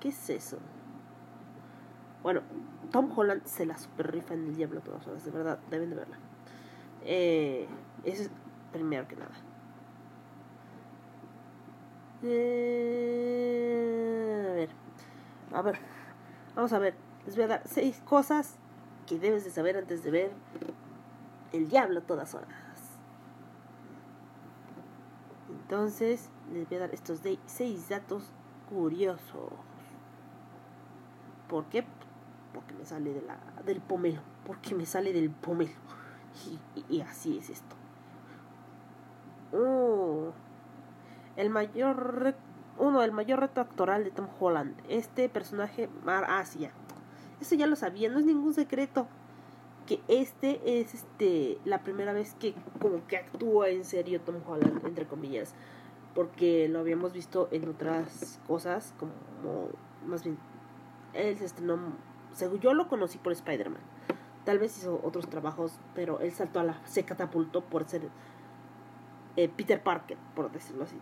[0.00, 0.58] ¿Qué es eso?
[2.22, 2.40] Bueno,
[2.90, 5.96] Tom Holland se la super rifa en el diablo todas horas, de verdad, deben de
[5.96, 6.18] verla.
[7.02, 7.68] Eh,
[8.02, 8.30] eso es
[8.72, 9.34] primero que nada.
[12.22, 12.78] Eh,
[14.50, 14.70] a ver,
[15.52, 15.78] a ver,
[16.54, 16.94] vamos a ver.
[17.26, 18.58] Les voy a dar seis cosas
[19.06, 20.32] que debes de saber antes de ver
[21.52, 22.48] El Diablo todas horas.
[25.50, 28.30] Entonces, les voy a dar estos seis datos
[28.68, 29.50] curiosos.
[31.48, 31.84] ¿Por qué?
[32.52, 34.20] Porque me sale de la, del pomelo.
[34.46, 35.72] Porque me sale del pomelo.
[36.88, 37.76] Y, así es esto.
[39.52, 40.32] Oh,
[41.36, 42.34] el mayor
[42.76, 44.74] uno, el mayor reto actoral de Tom Holland.
[44.88, 46.72] Este personaje, Mar Asia.
[47.40, 49.06] Eso ya lo sabía, no es ningún secreto.
[49.86, 54.84] Que este es este la primera vez que como que actúa en serio Tom Holland,
[54.86, 55.54] entre comillas.
[56.14, 59.12] Porque lo habíamos visto en otras cosas, como
[60.06, 60.38] más bien
[61.14, 61.78] él se estrenó,
[62.32, 63.80] según yo lo conocí por Spider-Man.
[64.44, 68.08] Tal vez hizo otros trabajos, pero él saltó a la, se catapultó por ser
[69.36, 70.96] eh, Peter Parker, por decirlo así.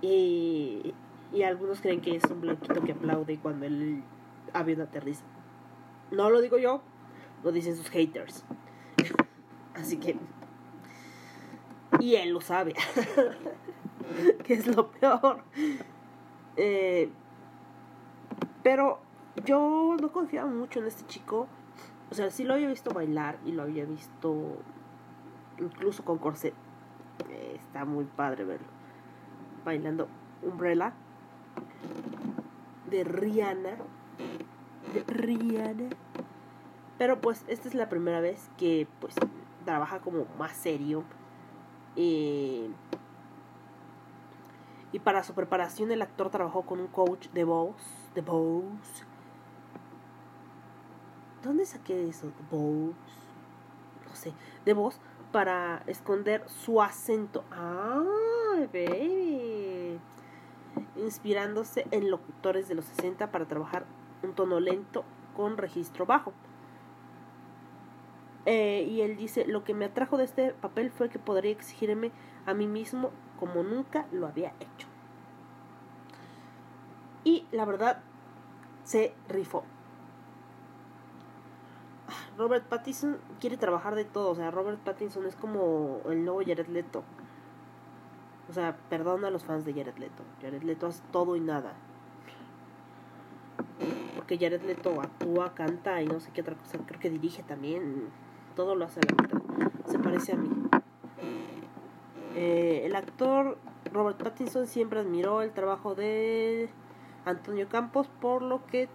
[0.00, 0.94] Y,
[1.32, 4.02] y algunos creen que es un blanquito que aplaude cuando el
[4.52, 5.24] avión aterriza.
[6.10, 6.82] No lo digo yo,
[7.42, 8.44] lo dicen sus haters.
[9.74, 10.16] Así que...
[11.98, 12.74] Y él lo sabe.
[14.44, 15.42] que es lo peor.
[16.56, 17.10] Eh,
[18.62, 19.00] pero
[19.44, 21.46] yo no confiaba mucho en este chico.
[22.10, 24.58] O sea, sí lo había visto bailar y lo había visto
[25.58, 26.54] incluso con corset.
[27.54, 28.66] está muy padre verlo.
[29.64, 30.08] Bailando
[30.42, 30.92] Umbrella
[32.90, 33.76] de Rihanna.
[34.92, 35.90] De Rihanna.
[36.98, 39.14] Pero pues esta es la primera vez que pues
[39.64, 41.04] trabaja como más serio.
[41.96, 42.68] Eh,
[44.92, 47.76] y para su preparación el actor trabajó con un coach de voz,
[48.14, 49.04] de voz.
[51.42, 52.26] ¿Dónde saqué eso?
[52.26, 52.94] De voz.
[54.06, 54.32] No sé,
[54.64, 55.00] de voz
[55.32, 57.44] para esconder su acento.
[57.52, 58.02] Ah,
[58.72, 59.98] baby.
[60.96, 63.86] Inspirándose en locutores de los 60 para trabajar
[64.22, 65.04] un tono lento
[65.36, 66.32] con registro bajo.
[68.46, 72.10] Eh, y él dice, lo que me atrajo de este papel fue que podría exigirme
[72.46, 74.88] a mí mismo como nunca lo había hecho.
[77.24, 78.02] Y la verdad,
[78.84, 79.64] se rifó.
[82.38, 86.68] Robert Pattinson quiere trabajar de todo, o sea, Robert Pattinson es como el nuevo Jared
[86.68, 87.04] Leto.
[88.48, 90.22] O sea, perdona a los fans de Jared Leto.
[90.40, 91.74] Jared Leto hace todo y nada.
[94.30, 96.78] Porque Jared Leto actúa, canta y no sé qué otra cosa.
[96.86, 98.10] Creo que dirige también.
[98.54, 99.90] Todo lo hace la.
[99.90, 100.48] Se parece a mí.
[102.36, 103.58] Eh, el actor
[103.92, 106.70] Robert Pattinson siempre admiró el trabajo de
[107.24, 108.88] Antonio Campos, por lo que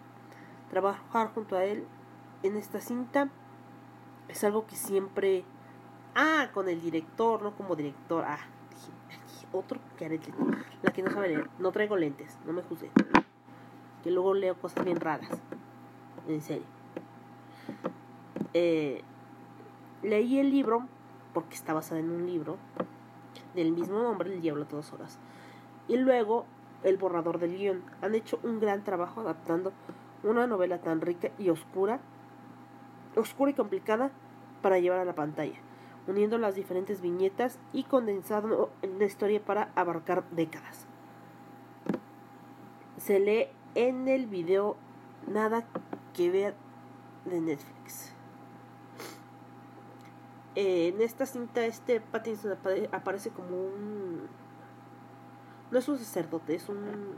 [0.70, 1.84] trabajar junto a él
[2.44, 3.28] en esta cinta
[4.30, 5.44] es algo que siempre...
[6.16, 8.24] Ah, con el director, no como director.
[8.26, 8.40] Ah,
[9.52, 10.18] otro que
[10.82, 11.50] La que no sabe leer.
[11.60, 12.90] No traigo lentes, no me juzgue.
[14.06, 15.42] Que luego leo cosas bien raras.
[16.30, 16.64] En serio.
[18.54, 19.02] Eh,
[20.02, 20.88] leí el libro,
[21.34, 22.56] porque está basado en un libro,
[23.54, 25.20] del mismo nombre, El Diablo a todas horas.
[25.90, 26.46] Y luego
[26.84, 27.84] el borrador del guion.
[28.02, 29.74] Han hecho un gran trabajo adaptando
[30.24, 32.00] una novela tan rica y oscura
[33.20, 34.12] oscura y complicada
[34.62, 35.58] para llevar a la pantalla,
[36.08, 40.88] uniendo las diferentes viñetas y condensando la historia para abarcar décadas.
[42.98, 44.78] Se lee en el video
[45.28, 45.66] Nada
[46.14, 46.56] que ver
[47.26, 48.14] de Netflix.
[50.56, 52.58] en esta cinta este Pattinson
[52.92, 54.28] aparece como un...
[55.72, 57.16] No es un sacerdote, es un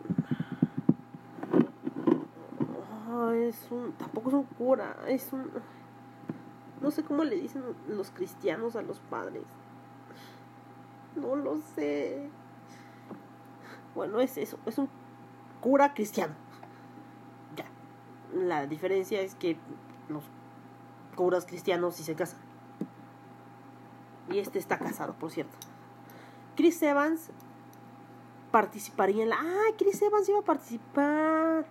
[3.33, 5.49] es un tampoco es un cura, es un
[6.81, 9.43] no sé cómo le dicen los cristianos a los padres.
[11.15, 12.29] No lo sé.
[13.95, 14.87] Bueno, es eso, es un
[15.59, 16.35] cura cristiano.
[18.33, 19.57] La diferencia es que
[20.09, 20.23] los
[21.15, 22.39] curas cristianos sí se casan.
[24.29, 25.57] Y este está casado, por cierto.
[26.55, 27.31] Chris Evans
[28.51, 29.37] participaría en la...
[29.39, 29.71] ¡Ah!
[29.77, 31.65] Chris Evans iba a participar.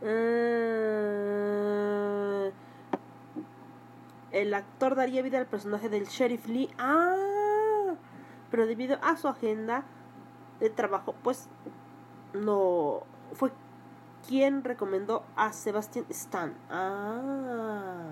[0.00, 0.88] Eh,
[4.30, 6.70] el actor daría vida al personaje del sheriff Lee.
[6.78, 7.94] Ah,
[8.50, 9.84] pero debido a su agenda
[10.60, 11.48] de trabajo, pues
[12.32, 13.52] no fue
[14.26, 16.54] quien recomendó a Sebastian Stan.
[16.70, 18.04] Ah,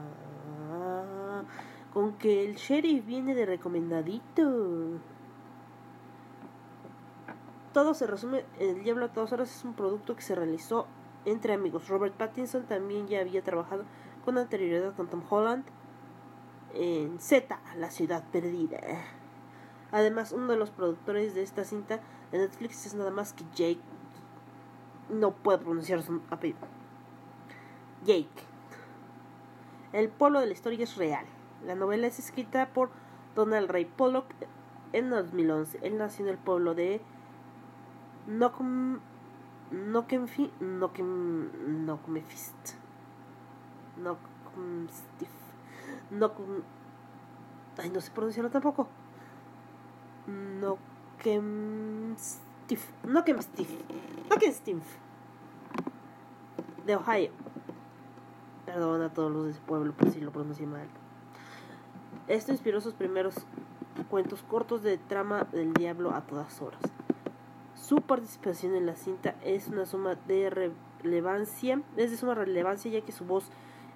[1.93, 5.01] con que el sheriff viene de recomendadito.
[7.73, 10.87] Todo se resume El Diablo a todas horas es un producto que se realizó
[11.27, 11.89] entre amigos.
[11.89, 13.85] Robert Pattinson también ya había trabajado
[14.25, 15.65] con anterioridad con Tom Holland
[16.75, 18.79] en Z, La ciudad perdida.
[19.93, 22.01] Además, uno de los productores de esta cinta
[22.33, 23.96] de Netflix es nada más que Jake.
[25.09, 26.59] No puedo pronunciar su apellido.
[28.05, 28.29] Jake.
[29.93, 31.27] El pueblo de la historia es real.
[31.65, 32.91] La novela es escrita por
[33.35, 34.27] Donald Ray Pollock
[34.93, 35.79] en 2011.
[35.83, 37.01] Él nació en el pueblo de
[38.27, 38.99] Nocum
[39.71, 40.19] no que
[40.61, 42.75] no que no me fist
[43.97, 44.17] no
[44.89, 45.29] stiff
[46.11, 46.31] no
[47.79, 48.89] ay no sé pronunciarlo tampoco
[50.27, 50.79] no
[53.05, 53.71] no que stiff
[54.29, 54.83] no que stiff
[56.85, 57.31] de Ohio.
[58.65, 60.89] Perdón a todos los de ese pueblo por si lo pronuncié mal.
[62.29, 63.35] Esto inspiró sus primeros
[64.11, 66.81] cuentos cortos de trama del diablo a todas horas.
[67.75, 73.01] Su participación en la cinta es una suma de relevancia, es de suma relevancia ya
[73.03, 73.49] que su voz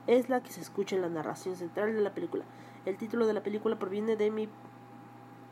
[0.07, 2.45] es la que se escucha en la narración central de la película.
[2.87, 4.49] El título de la película proviene de mi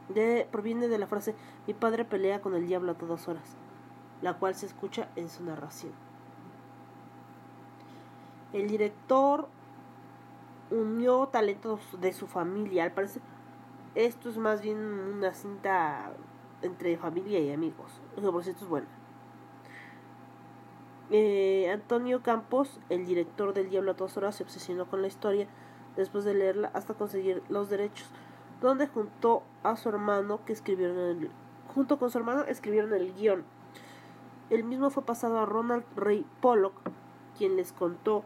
[0.09, 1.35] de, proviene de la frase
[1.67, 3.57] mi padre pelea con el diablo a todas horas,
[4.23, 5.93] la cual se escucha en su narración.
[8.53, 9.49] El director
[10.71, 13.23] unió talentos de su familia, al parecer
[13.95, 16.13] esto es más bien una cinta
[16.63, 18.01] entre familia y amigos.
[18.15, 18.87] Por cierto es bueno.
[21.11, 25.49] Eh, Antonio Campos, el director del Diablo a todas horas, se obsesionó con la historia
[25.97, 28.09] después de leerla hasta conseguir los derechos,
[28.61, 31.31] donde junto a su hermano que escribieron el,
[31.75, 33.45] junto con su hermano escribieron el guion.
[34.51, 36.75] El mismo fue pasado a Ronald Ray Pollock,
[37.37, 38.25] quien les contó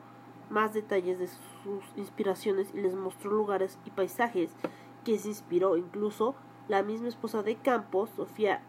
[0.51, 4.55] más detalles de sus inspiraciones y les mostró lugares y paisajes
[5.05, 6.35] que se inspiró incluso
[6.69, 8.63] la misma esposa de Campos, Sofía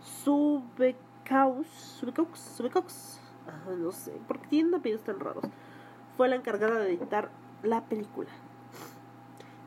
[0.00, 3.20] Subecaus, Subecaus, Subecaus,
[3.78, 5.44] no sé, porque tienen apellidos tan raros,
[6.16, 7.30] fue la encargada de editar
[7.62, 8.28] la película.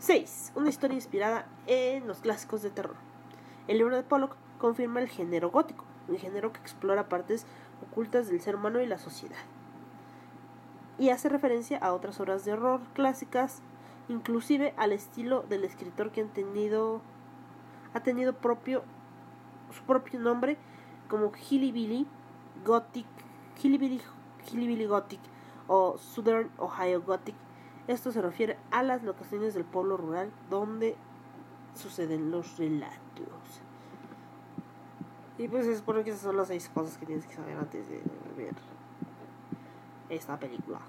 [0.08, 0.54] 6.
[0.56, 2.96] Una historia inspirada en los clásicos de terror.
[3.68, 7.46] El libro de Pollock confirma el género gótico, un género que explora partes
[7.86, 9.36] ocultas del ser humano y la sociedad.
[10.98, 13.62] Y hace referencia a otras obras de horror clásicas
[14.08, 17.02] inclusive al estilo del escritor que tenido,
[17.94, 18.84] ha tenido propio,
[19.76, 20.56] su propio nombre
[21.10, 22.08] como Hilly Billy
[22.64, 23.08] Gothic,
[23.62, 24.02] Hillbilly,
[24.50, 25.20] Hillbilly Gothic
[25.68, 27.36] o Southern Ohio Gothic.
[27.88, 30.96] Esto se refiere a las locaciones del pueblo rural donde
[31.74, 33.62] suceden los relatos.
[35.38, 37.88] Y pues es por que esas son las seis cosas que tienes que saber antes
[37.88, 38.02] de
[38.36, 38.56] ver
[40.10, 40.80] esta película.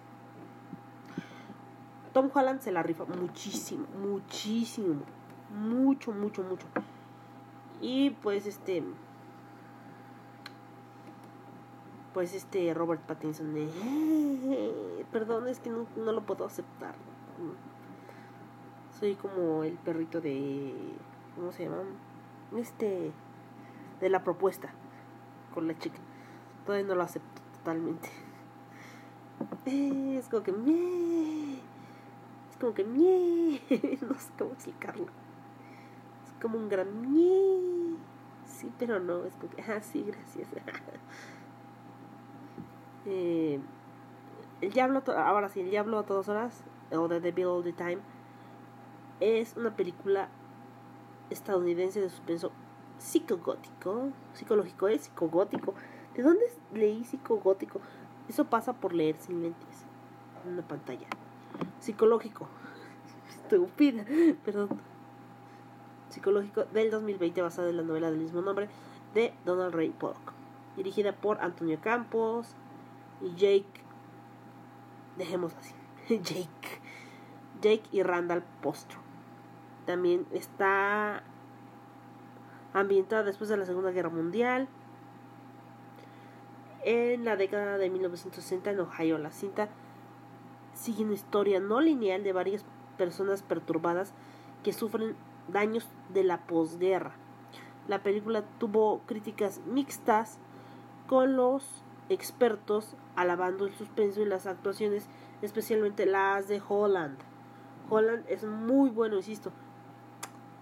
[2.12, 5.02] Tom Holland se la rifa muchísimo, muchísimo,
[5.54, 6.66] mucho, mucho, mucho.
[7.80, 8.82] Y pues este,
[12.18, 16.96] pues este Robert Pattinson, eh, perdón, es que no, lo puedo aceptar.
[18.98, 20.74] Soy como el perrito de,
[21.36, 21.84] ¿cómo se llama?
[22.56, 23.12] Este,
[24.00, 24.68] de la propuesta
[25.54, 25.98] con la chica.
[26.66, 28.08] Todavía no lo acepto totalmente.
[29.66, 33.62] es como que me es como que mie
[34.02, 35.06] no sé cómo explicarlo
[36.26, 37.96] es como un gran mie
[38.44, 40.48] sí pero no es como que ah sí gracias
[43.08, 43.60] eh,
[44.60, 47.98] el diablo ahora sí el diablo a todas horas o The Devil All the Time
[49.20, 50.28] es una película
[51.30, 52.52] estadounidense de suspenso
[52.98, 55.74] psicogótico psicológico es psicogótico
[56.18, 56.44] ¿de dónde
[56.74, 57.80] leí psicogótico?
[58.28, 59.86] Eso pasa por leer sin lentes
[60.44, 61.06] en una pantalla.
[61.78, 62.48] Psicológico.
[63.30, 64.04] Estúpida,
[64.44, 64.80] perdón.
[66.10, 68.68] Psicológico del 2020 basado en la novela del mismo nombre
[69.14, 70.32] de Donald Ray Pollock.
[70.76, 72.56] Dirigida por Antonio Campos
[73.36, 73.66] Jake.
[75.16, 75.74] Dejemos así.
[76.08, 76.80] Jake.
[77.60, 78.98] Jake y Randall Postro.
[79.86, 81.22] También está
[82.72, 84.68] ambientada después de la Segunda Guerra Mundial
[86.84, 89.18] en la década de 1960 en Ohio.
[89.18, 89.68] La cinta
[90.74, 92.64] sigue una historia no lineal de varias
[92.96, 94.12] personas perturbadas
[94.62, 95.16] que sufren
[95.48, 97.12] daños de la posguerra.
[97.88, 100.38] La película tuvo críticas mixtas
[101.06, 105.06] con los expertos alabando el suspenso y las actuaciones,
[105.42, 107.18] especialmente las de Holland.
[107.90, 109.52] Holland es muy bueno, insisto.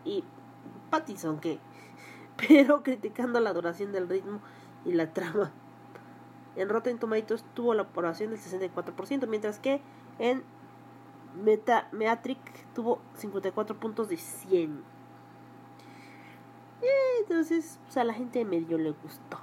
[0.04, 0.24] Y
[0.90, 1.59] Pattinson, que.
[2.48, 4.40] Pero criticando la duración del ritmo
[4.84, 5.52] y la trama
[6.57, 9.80] en Rotten Tomatoes tuvo la aprobación del 64%, mientras que
[10.18, 10.42] en
[11.42, 12.38] Meta Meatric
[12.74, 14.82] tuvo 54 puntos de 100.
[17.20, 19.38] Entonces, pues, a la gente medio le gustó.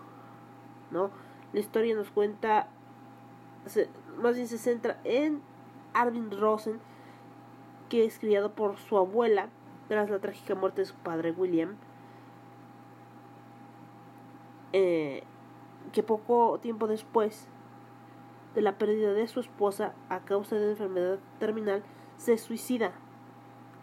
[0.91, 1.11] ¿No?
[1.53, 2.67] La historia nos cuenta,
[4.17, 5.41] más bien se centra en
[5.93, 6.79] Arvin Rosen,
[7.89, 9.49] que es criado por su abuela
[9.87, 11.75] tras la trágica muerte de su padre William.
[14.73, 15.23] Eh,
[15.91, 17.47] que poco tiempo después
[18.55, 21.83] de la pérdida de su esposa a causa de una enfermedad terminal,
[22.17, 22.93] se suicida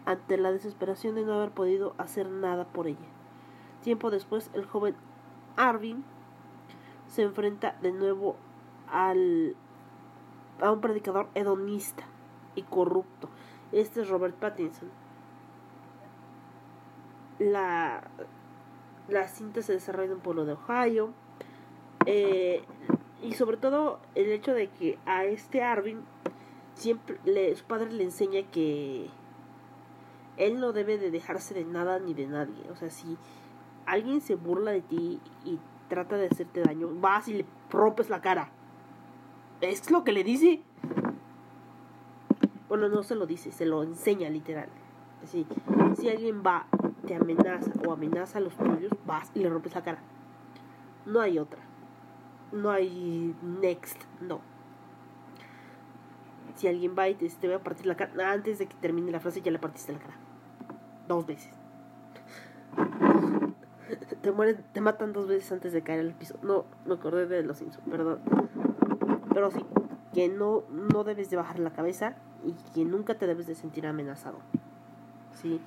[0.05, 2.97] ante la desesperación de no haber podido hacer nada por ella.
[3.83, 4.95] Tiempo después, el joven
[5.55, 6.03] Arvin
[7.07, 8.35] se enfrenta de nuevo
[8.89, 9.55] al,
[10.59, 12.03] a un predicador hedonista
[12.55, 13.29] y corrupto.
[13.71, 14.89] Este es Robert Pattinson.
[17.39, 18.03] La,
[19.07, 21.13] la cinta se desarrolla en un pueblo de Ohio
[22.05, 22.63] eh,
[23.21, 26.03] y sobre todo el hecho de que a este Arvin
[26.73, 29.07] siempre le, su padre le enseña que
[30.37, 32.69] él no debe de dejarse de nada ni de nadie.
[32.71, 33.17] O sea, si
[33.85, 38.21] alguien se burla de ti y trata de hacerte daño, vas y le rompes la
[38.21, 38.49] cara.
[39.61, 40.61] Es lo que le dice.
[42.67, 44.69] Bueno, no se lo dice, se lo enseña literal.
[45.23, 45.45] Así,
[45.97, 46.67] si alguien va,
[47.05, 49.99] te amenaza o amenaza a los tuyos, vas y le rompes la cara.
[51.05, 51.61] No hay otra
[52.51, 54.41] no hay next, no.
[56.55, 59.11] Si alguien va y te, te voy a partir la cara, antes de que termine
[59.11, 60.13] la frase ya le partiste la cara.
[61.07, 61.53] Dos veces.
[64.21, 66.37] te mueren, te matan dos veces antes de caer al piso.
[66.43, 68.19] No, me acordé de los Simpsons, perdón.
[69.33, 69.65] Pero sí,
[70.13, 73.87] que no, no debes de bajar la cabeza y que nunca te debes de sentir
[73.87, 74.37] amenazado.
[75.41, 75.61] Sí.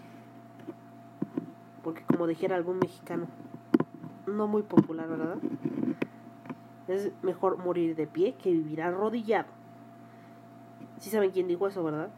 [1.83, 3.27] Porque como dijera algún mexicano,
[4.27, 5.37] no muy popular, ¿verdad?
[6.89, 9.49] Es mejor morir de pie que vivir arrodillado.
[10.99, 12.11] Si saben quién dijo eso, ¿verdad?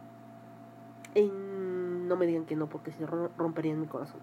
[1.14, 4.20] Y no me digan que no, porque si no romperían mi corazón.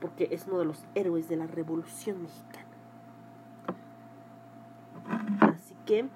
[0.00, 2.64] Porque es uno de los héroes de la Revolución Mexicana.
[5.40, 6.08] Así que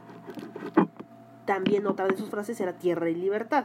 [1.45, 3.65] también otra de sus frases era tierra y libertad.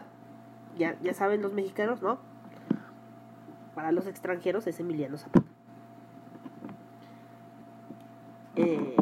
[0.77, 2.17] Ya, ya saben los mexicanos, ¿no?
[3.75, 5.45] Para los extranjeros es Emiliano Zapata.
[8.55, 8.95] Eh,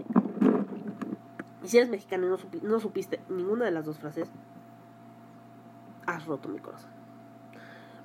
[1.63, 4.29] y si eres mexicano y no, supiste ninguna de las dos frases,
[6.05, 6.89] has roto mi corazón.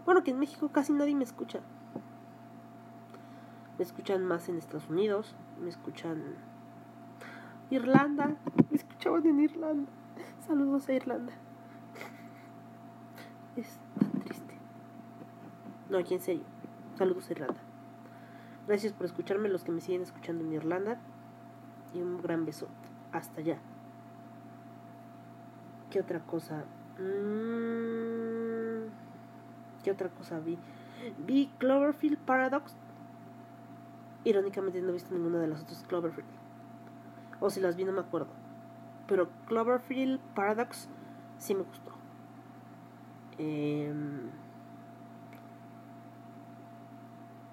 [0.05, 1.61] Bueno, que en México casi nadie me escucha.
[3.79, 6.23] Me escuchan más en Estados Unidos, me escuchan
[7.71, 8.37] Irlanda.
[8.97, 9.93] Escuchaban en Irlanda.
[10.47, 11.33] Saludos a Irlanda.
[13.55, 14.55] Es tan triste.
[15.91, 16.45] No, aquí en serio.
[16.97, 17.61] Saludos a Irlanda.
[18.67, 20.99] Gracias por escucharme, los que me siguen escuchando en Irlanda.
[21.93, 22.69] Y un gran beso.
[23.13, 23.59] Hasta allá.
[25.91, 26.65] ¿Qué otra cosa?
[26.99, 28.89] Mm,
[29.85, 30.57] ¿Qué otra cosa vi?
[31.19, 32.75] Vi Cloverfield Paradox.
[34.25, 36.31] Irónicamente no he visto ninguna de las otras Cloverfield.
[37.41, 38.46] O si las vi no me acuerdo.
[39.07, 40.89] Pero Cloverfield Paradox
[41.39, 41.93] sí me gustó.
[43.39, 44.31] Em,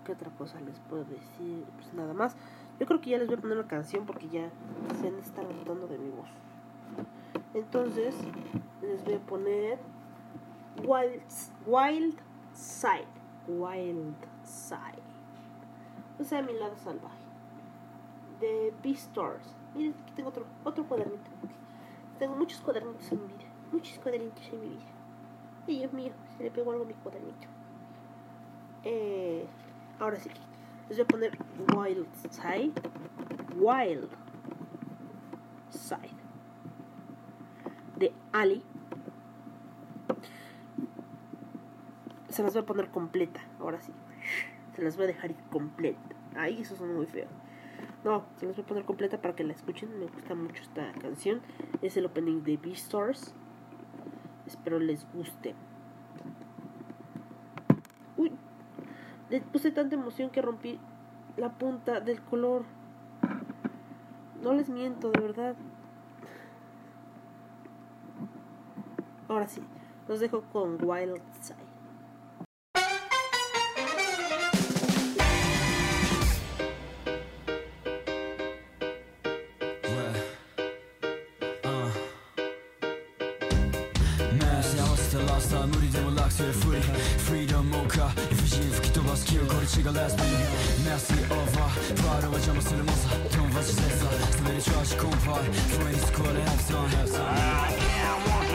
[0.05, 1.65] ¿Qué otra cosa les puedo decir?
[1.75, 2.35] Pues nada más.
[2.79, 4.49] Yo creo que ya les voy a poner una canción porque ya
[4.99, 6.29] se han estado notando de mi voz.
[7.53, 8.15] Entonces,
[8.81, 9.79] les voy a poner
[10.83, 11.21] Wild,
[11.65, 12.19] Wild
[12.53, 13.07] Side.
[13.47, 15.03] Wild Side.
[16.19, 17.15] O sea, mi lado salvaje.
[18.39, 19.55] De Beastars.
[19.75, 21.31] Miren, aquí tengo otro, otro cuadernito.
[22.19, 23.49] Tengo muchos cuadernitos en mi vida.
[23.71, 24.85] Muchos cuadernitos en mi vida.
[25.67, 27.47] Y Dios mío, se le pegó algo a mi cuadernito.
[28.83, 29.47] Eh,
[29.99, 30.29] ahora sí.
[30.89, 31.37] Les voy a poner
[31.75, 32.73] Wild Side.
[33.55, 34.09] Wild
[35.69, 36.09] Side.
[37.97, 38.63] De Ali.
[42.29, 43.39] Se las voy a poner completa.
[43.59, 43.91] Ahora sí.
[44.75, 45.99] Se las voy a dejar completa.
[46.35, 47.27] Ay, eso suena muy feo.
[48.03, 49.97] No, se las voy a poner completa para que la escuchen.
[49.97, 51.41] Me gusta mucho esta canción.
[51.81, 53.33] Es el opening de Beastars.
[54.45, 55.55] Espero les guste.
[58.17, 58.31] Uy,
[59.29, 60.79] le puse tanta emoción que rompí
[61.37, 62.63] la punta del color.
[64.41, 65.55] No les miento, de verdad.
[69.29, 69.63] Ahora sí,
[70.09, 71.62] los dejo con Wild Side.
[85.42, 86.82] 無理でも楽するフリー
[87.18, 89.94] フリーダムもか理不尽吹き飛ばす記憶これ違うレスピン
[90.84, 98.51] メスリーオーバープライドは邪魔する猛者トンバチセッサー滑りチャージコンパイフレーズこれアクションヘッサー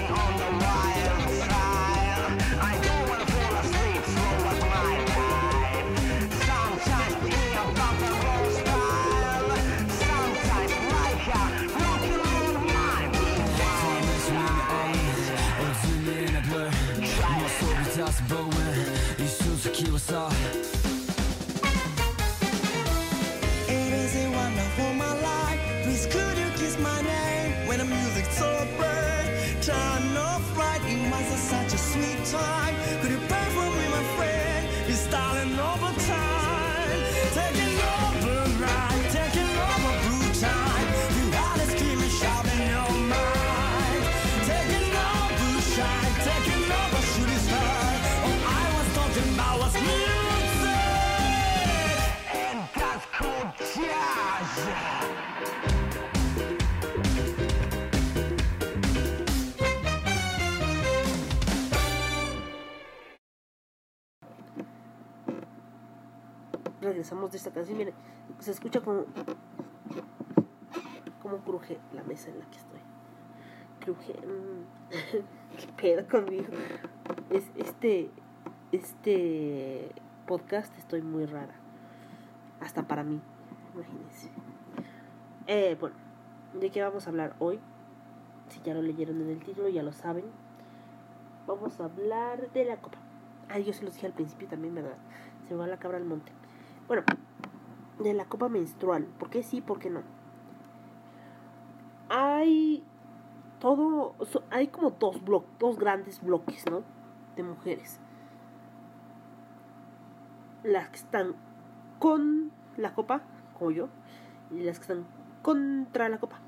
[20.09, 20.38] so
[67.09, 67.79] regresamos de esta canción.
[67.79, 67.95] Miren,
[68.39, 69.05] se escucha como.
[71.23, 72.81] como cruje la mesa en la que estoy.
[73.81, 74.13] Cruje.
[74.13, 76.49] mm, ¿Qué pedo conmigo?
[77.31, 78.11] Es, este.
[78.73, 79.91] Este
[80.27, 81.55] podcast estoy muy rara.
[82.61, 83.21] Hasta para mí.
[83.75, 84.29] Imagínense.
[85.47, 85.97] Eh, bueno,
[86.53, 87.59] ¿de qué vamos a hablar hoy?
[88.49, 90.27] Si ya lo leyeron en el título, ya lo saben.
[91.47, 92.99] Vamos a hablar de la copa.
[93.49, 94.99] Ah, yo se los dije al principio también, ¿verdad?
[95.49, 96.31] Se va la cabra al monte.
[96.89, 97.05] Bueno,
[97.99, 99.05] de la copa menstrual.
[99.05, 100.01] ¿Por qué sí, por qué no?
[102.09, 102.83] Hay
[103.61, 104.15] todo,
[104.51, 106.83] hay como dos bloques, dos grandes bloques, ¿no?
[107.37, 108.01] De mujeres.
[110.63, 111.35] Las que están
[111.99, 113.21] con la copa,
[113.59, 113.89] como yo,
[114.51, 115.07] y las que están
[115.43, 116.39] contra la copa,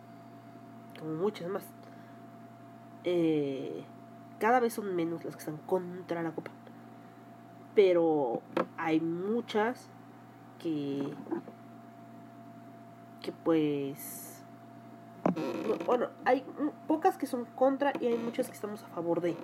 [0.99, 1.67] como muchas más.
[3.05, 3.85] Eh,
[4.39, 6.51] cada vez son menos las que están contra la copa.
[7.75, 8.41] Pero
[8.79, 9.91] hay muchas
[10.63, 11.13] que
[13.23, 14.43] que pues
[15.67, 16.45] no, bueno hay
[16.87, 19.37] pocas que son contra y hay muchas que estamos a favor de.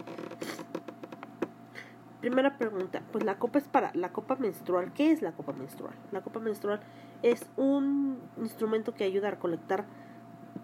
[2.21, 5.95] Primera pregunta pues la copa es para la copa menstrual qué es la copa menstrual
[6.11, 6.81] la copa menstrual
[7.23, 9.85] es un instrumento que ayuda a recolectar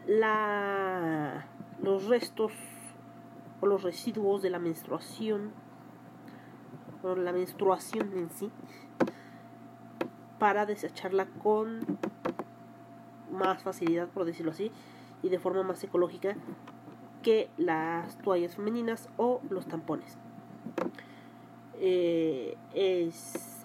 [0.06, 1.46] la
[1.80, 2.52] los restos
[3.60, 5.52] o los residuos de la menstruación
[7.04, 8.50] o la menstruación en sí
[10.42, 11.86] para desecharla con
[13.30, 14.72] más facilidad, por decirlo así,
[15.22, 16.34] y de forma más ecológica
[17.22, 20.18] que las toallas femeninas o los tampones.
[21.78, 22.56] Eh,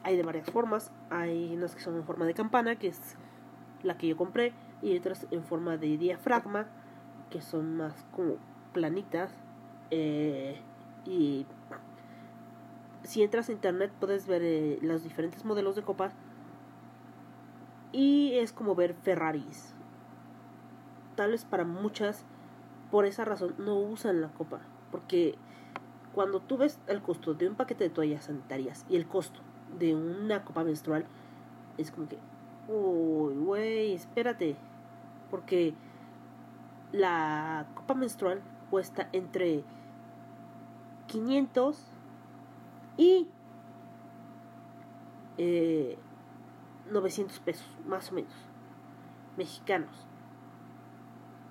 [0.03, 3.15] hay de varias formas, hay unas que son en forma de campana, que es
[3.81, 4.53] la que yo compré,
[4.83, 6.67] y otras en forma de diafragma,
[7.31, 8.35] que son más como
[8.73, 9.31] planitas.
[9.89, 10.61] eh,
[11.07, 11.47] y
[13.01, 16.13] si entras a internet puedes ver eh, los diferentes modelos de copas
[17.91, 19.73] y es como ver Ferraris.
[21.15, 22.25] Tal vez para muchas,
[22.91, 24.59] por esa razón, no usan la copa.
[24.91, 25.35] Porque
[26.13, 29.39] cuando tú ves el costo de un paquete de toallas sanitarias y el costo
[29.77, 31.05] de una copa menstrual,
[31.77, 32.17] es como que,
[32.67, 34.55] uy, güey, espérate.
[35.31, 35.73] Porque
[36.91, 39.63] la copa menstrual cuesta entre
[41.07, 41.83] 500
[42.97, 43.27] y
[45.37, 45.97] eh,
[46.91, 48.33] 900 pesos, más o menos,
[49.37, 50.05] mexicanos.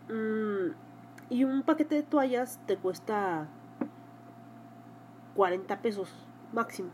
[0.09, 0.73] Mm,
[1.31, 3.49] y un paquete de toallas te cuesta
[5.35, 6.09] 40 pesos
[6.53, 6.91] máximo.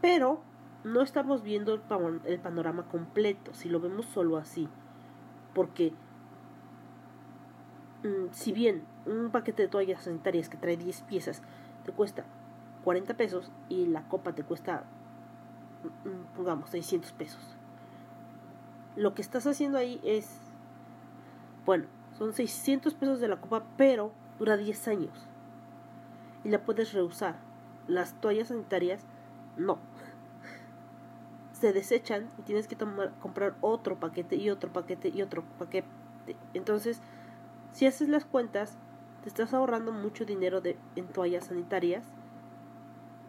[0.00, 0.40] Pero
[0.84, 4.68] no estamos viendo el, pa- el panorama completo si lo vemos solo así.
[5.54, 5.92] Porque
[8.02, 11.42] mm, si bien un paquete de toallas sanitarias que trae 10 piezas
[11.84, 12.24] te cuesta
[12.84, 14.84] 40 pesos y la copa te cuesta,
[16.36, 17.40] pongamos, 600 pesos.
[18.96, 20.28] Lo que estás haciendo ahí es,
[21.64, 21.86] bueno,
[22.18, 25.28] son 600 pesos de la copa, pero dura 10 años.
[26.44, 27.36] Y la puedes reusar.
[27.88, 29.02] Las toallas sanitarias,
[29.56, 29.78] no.
[31.52, 35.88] Se desechan y tienes que tomar, comprar otro paquete y otro paquete y otro paquete.
[36.54, 37.00] Entonces,
[37.72, 38.76] si haces las cuentas,
[39.22, 42.04] te estás ahorrando mucho dinero de, en toallas sanitarias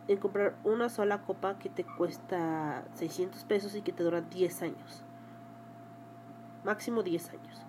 [0.07, 4.61] en comprar una sola copa que te cuesta 600 pesos y que te dura 10
[4.63, 5.03] años.
[6.63, 7.65] Máximo 10 años.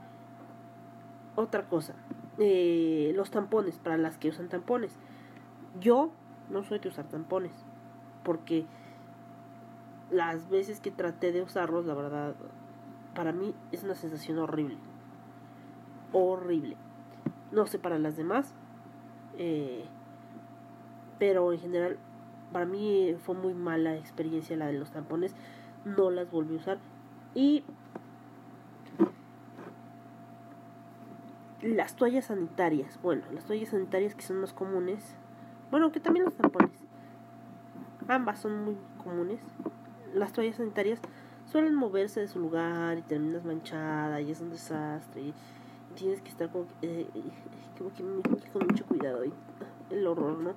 [1.37, 1.95] Otra cosa,
[2.39, 4.97] eh, los tampones, para las que usan tampones.
[5.81, 6.13] Yo
[6.51, 7.53] no soy de usar tampones,
[8.23, 8.67] porque
[10.11, 12.35] las veces que traté de usarlos, la verdad,
[13.15, 14.77] para mí es una sensación horrible.
[16.13, 16.77] Horrible.
[17.51, 18.55] No sé para las demás,
[19.37, 19.85] eh,
[21.19, 21.99] pero en general
[22.55, 25.35] para mí fue muy mala experiencia la de los tampones.
[25.85, 26.79] No las volví a usar.
[27.35, 27.65] Y
[31.63, 33.01] las toallas sanitarias.
[33.03, 35.17] Bueno, las toallas sanitarias que son más comunes.
[35.73, 36.71] Bueno, que también los tampones.
[38.07, 39.41] Ambas son muy comunes.
[40.15, 41.01] Las toallas sanitarias
[41.47, 45.23] suelen moverse de su lugar y terminas manchada y es un desastre.
[45.23, 45.35] Y
[45.97, 47.09] tienes que estar como que, eh,
[47.77, 49.25] como que con mucho cuidado.
[49.25, 49.33] Y,
[49.91, 50.55] el horror, ¿no?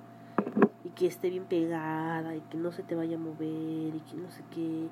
[0.88, 4.16] Y que esté bien pegada y que no se te vaya a mover y que
[4.16, 4.88] no sé qué,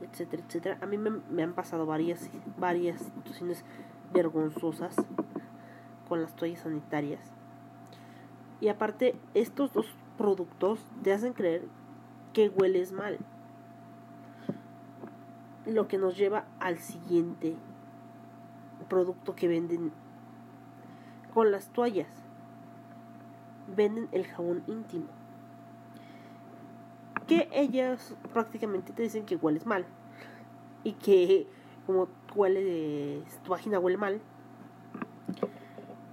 [0.00, 0.78] etcétera, etcétera.
[0.80, 3.64] A mí me, han pasado varias, varias situaciones
[4.12, 4.96] vergonzosas
[6.08, 7.20] con las toallas sanitarias.
[8.60, 9.86] Y aparte, estos dos
[10.18, 11.62] productos te hacen creer
[12.32, 13.18] que hueles mal.
[15.66, 17.54] Lo que nos lleva al siguiente
[18.88, 19.92] producto que venden
[21.32, 22.21] con las toallas
[23.74, 25.06] venden el jabón íntimo.
[27.26, 29.86] Que ellas prácticamente te dicen que hueles mal.
[30.84, 31.46] Y que
[31.86, 34.20] como huele, tu vagina huele mal,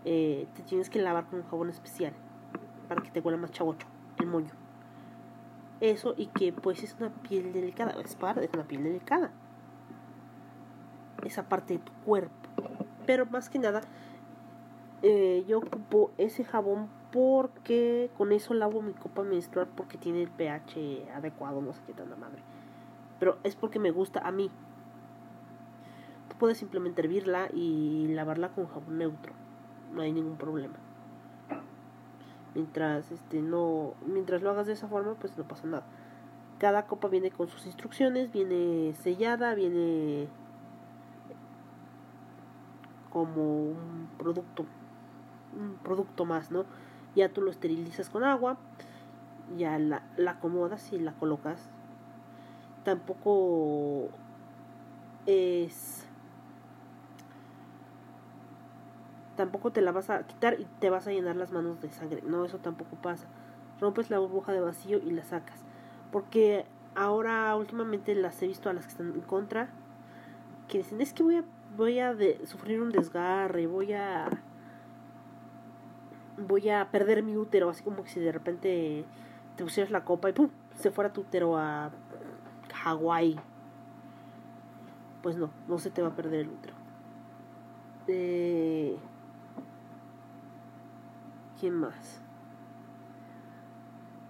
[0.05, 2.13] eh, te tienes que lavar con un jabón especial
[2.87, 3.87] para que te huela más chavocho,
[4.19, 4.51] el moño.
[5.79, 9.31] Eso y que pues es una piel delicada, es parte, es una piel delicada.
[11.23, 12.33] Esa parte de tu cuerpo.
[13.05, 13.81] Pero más que nada,
[15.01, 20.29] eh, yo ocupo ese jabón porque con eso lavo mi copa menstrual porque tiene el
[20.29, 22.41] pH adecuado, no sé qué tanta madre.
[23.19, 24.49] Pero es porque me gusta a mí.
[26.29, 29.33] Tú puedes simplemente hervirla y lavarla con jabón neutro.
[29.93, 30.75] No hay ningún problema.
[32.53, 35.83] Mientras este no mientras lo hagas de esa forma, pues no pasa nada.
[36.59, 40.27] Cada copa viene con sus instrucciones, viene sellada, viene
[43.09, 44.65] como un producto
[45.57, 46.65] un producto más, ¿no?
[47.15, 48.57] Ya tú lo esterilizas con agua,
[49.57, 51.69] ya la, la acomodas y la colocas.
[52.83, 54.09] Tampoco
[55.25, 56.05] es
[59.35, 62.21] tampoco te la vas a quitar y te vas a llenar las manos de sangre.
[62.25, 63.25] No, eso tampoco pasa.
[63.79, 65.63] Rompes la burbuja de vacío y la sacas.
[66.11, 69.69] Porque ahora últimamente las he visto a las que están en contra
[70.67, 71.45] que dicen, "Es que voy a
[71.77, 72.13] voy a
[72.45, 74.27] sufrir un desgarre, voy a
[76.47, 79.05] voy a perder mi útero, así como si de repente
[79.55, 81.91] te pusieras la copa y pum, se fuera tu útero a
[82.73, 83.39] Hawái.
[85.21, 86.73] pues no, no se te va a perder el útero.
[88.07, 88.97] Eh,
[91.59, 92.21] ¿Quién más?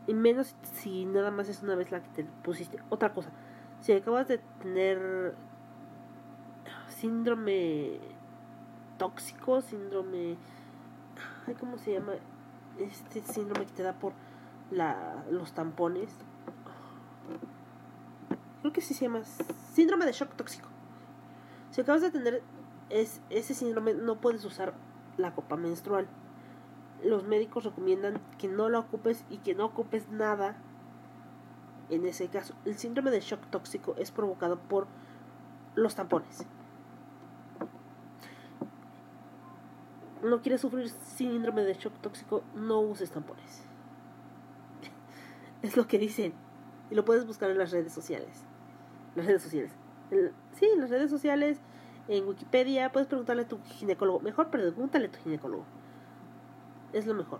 [0.08, 2.80] Y menos si nada más es una vez la que te pusiste.
[2.90, 3.30] Otra cosa,
[3.82, 5.36] si acabas de tener
[6.88, 8.00] síndrome
[8.98, 10.38] tóxico, síndrome...
[11.50, 12.14] Ay, ¿Cómo se llama?
[12.78, 14.14] Este síndrome que te da por
[14.70, 16.12] la, los tampones.
[18.62, 19.24] Creo que sí se llama
[19.74, 20.68] síndrome de shock tóxico.
[21.72, 22.44] Si acabas de tener
[22.92, 24.76] es, ese síndrome, no puedes usar
[25.18, 26.08] la copa menstrual.
[27.04, 30.56] Los médicos recomiendan que no la ocupes y que no ocupes nada
[31.90, 32.54] en ese caso.
[32.64, 34.86] El síndrome de shock tóxico es provocado por
[35.74, 36.46] los tampones.
[40.22, 43.64] No quieres sufrir síndrome de shock tóxico, no uses tampones.
[45.62, 46.34] es lo que dicen.
[46.92, 48.44] Y lo puedes buscar en las redes sociales.
[49.16, 49.72] Las redes sociales.
[50.54, 51.60] Sí, en las redes sociales,
[52.08, 54.20] en Wikipedia, puedes preguntarle a tu ginecólogo.
[54.20, 55.66] Mejor pregúntale a tu ginecólogo.
[56.92, 57.40] Es lo mejor.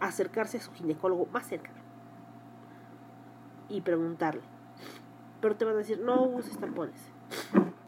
[0.00, 1.70] Acercarse a su ginecólogo más cerca.
[3.68, 4.42] Y preguntarle.
[5.40, 7.00] Pero te van a decir, no uses tampones.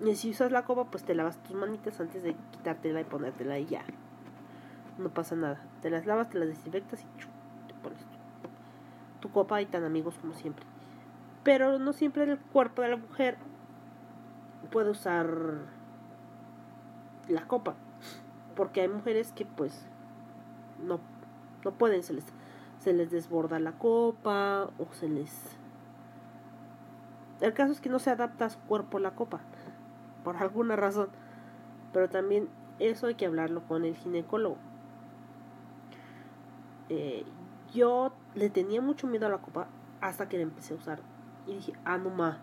[0.05, 3.59] Y si usas la copa, pues te lavas tus manitas antes de quitártela y ponértela
[3.59, 3.84] y ya.
[4.98, 5.61] No pasa nada.
[5.80, 7.28] Te las lavas, te las desinfectas y chu,
[7.68, 8.00] te pones
[9.20, 10.66] tu, copa y tan amigos como siempre.
[11.44, 13.36] Pero no siempre el cuerpo de la mujer
[14.72, 15.28] puede usar
[17.28, 17.74] la copa.
[18.57, 19.86] Porque hay mujeres que pues
[20.84, 20.98] no,
[21.64, 22.24] no pueden, se les,
[22.80, 25.57] se les desborda la copa o se les...
[27.40, 29.40] El caso es que no se adapta a su cuerpo la copa,
[30.24, 31.08] por alguna razón.
[31.92, 32.48] Pero también
[32.78, 34.56] eso hay que hablarlo con el ginecólogo.
[36.88, 37.24] Eh,
[37.72, 39.68] yo le tenía mucho miedo a la copa
[40.00, 41.00] hasta que la empecé a usar.
[41.46, 42.38] Y dije, ah, no ma.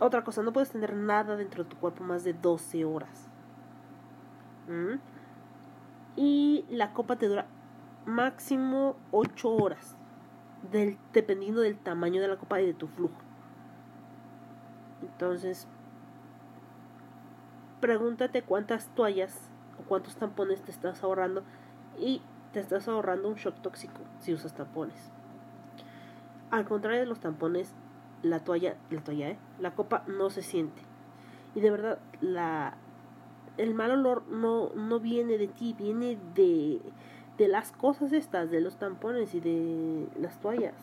[0.00, 3.28] Otra cosa, no puedes tener nada dentro de tu cuerpo más de 12 horas.
[4.68, 4.98] ¿Mm?
[6.16, 7.46] Y la copa te dura
[8.06, 9.96] máximo 8 horas.
[11.12, 13.20] Dependiendo del tamaño de la copa y de tu flujo.
[15.02, 15.68] Entonces,
[17.80, 19.50] pregúntate cuántas toallas
[19.80, 21.42] o cuántos tampones te estás ahorrando
[21.98, 22.22] y
[22.52, 25.10] te estás ahorrando un shock tóxico si usas tampones.
[26.50, 27.74] Al contrario de los tampones,
[28.22, 29.38] la toalla, la toalla, ¿eh?
[29.60, 30.82] la copa no se siente.
[31.54, 32.76] Y de verdad, la
[33.58, 36.80] el mal olor no, no viene de ti, viene de,
[37.36, 40.76] de las cosas estas, de los tampones y de las toallas.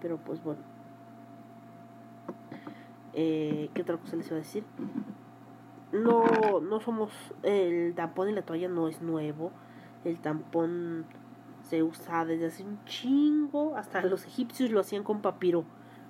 [0.00, 0.73] Pero pues bueno.
[3.14, 4.64] Eh, ¿Qué otra cosa les iba a decir?
[5.92, 7.12] No, no somos.
[7.42, 9.52] El tampón y la toalla no es nuevo.
[10.04, 11.06] El tampón
[11.62, 13.76] se usa desde hace un chingo.
[13.76, 15.64] Hasta los egipcios lo hacían con papiro.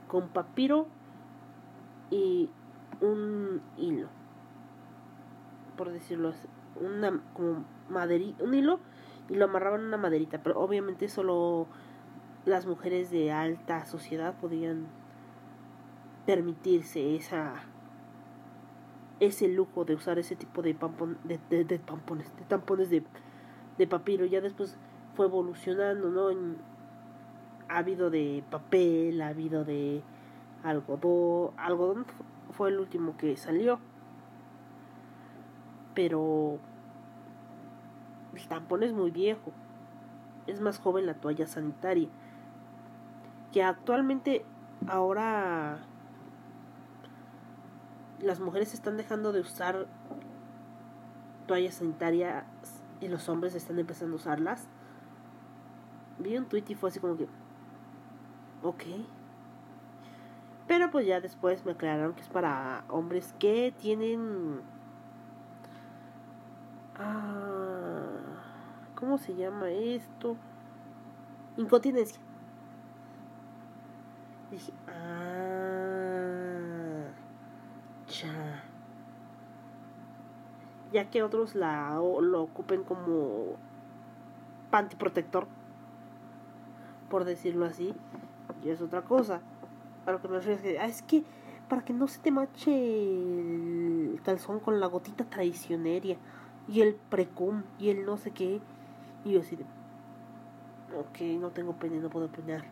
[0.09, 0.86] Con papiro
[2.11, 2.48] y
[3.00, 4.09] un hilo.
[5.76, 6.48] Por decirlo así.
[6.80, 7.64] Una como.
[8.40, 8.80] Un hilo
[9.28, 10.42] y lo amarraban en una maderita.
[10.42, 11.66] Pero obviamente solo
[12.46, 14.86] las mujeres de alta sociedad podían
[16.26, 17.54] permitirse esa
[19.20, 21.38] ese lujo de usar ese tipo de pampon, de,
[21.78, 23.04] pampones, de tampones de,
[23.78, 24.26] de papiro.
[24.26, 24.76] Ya después
[25.14, 26.30] fue evolucionando, ¿no?
[26.30, 26.56] En-
[27.68, 30.02] ha habido de papel, ha habido de
[30.62, 31.52] algodón.
[31.56, 33.78] Algodón fu- fue el último que salió.
[35.94, 36.58] Pero
[38.34, 39.52] el tampón es muy viejo.
[40.46, 42.08] Es más joven la toalla sanitaria.
[43.52, 44.44] Que actualmente
[44.88, 45.78] ahora
[48.20, 49.86] las mujeres están dejando de usar
[51.46, 52.44] toallas sanitarias
[53.00, 54.66] y los hombres están empezando a usarlas.
[56.18, 57.26] Vi un tweet y fue así como que,
[58.62, 58.82] ok.
[60.66, 64.60] Pero pues ya después me aclararon que es para hombres que tienen...
[66.96, 68.04] Ah,
[68.94, 70.36] ¿Cómo se llama esto?
[71.56, 72.20] Incontinencia.
[74.50, 75.34] Dije, ah,
[78.22, 78.62] ya.
[81.10, 83.56] Que otros la, lo ocupen como
[84.70, 85.46] panty protector,
[87.10, 87.94] por decirlo así,
[88.64, 89.40] y es otra cosa.
[90.06, 91.24] A que me refiero es que, ah, es que
[91.68, 96.16] para que no se te mache el calzón con la gotita traicioneria
[96.68, 98.60] y el precum y el no sé qué.
[99.24, 99.64] Y yo así de,
[100.96, 102.64] ok, no tengo pene, no puedo opinar.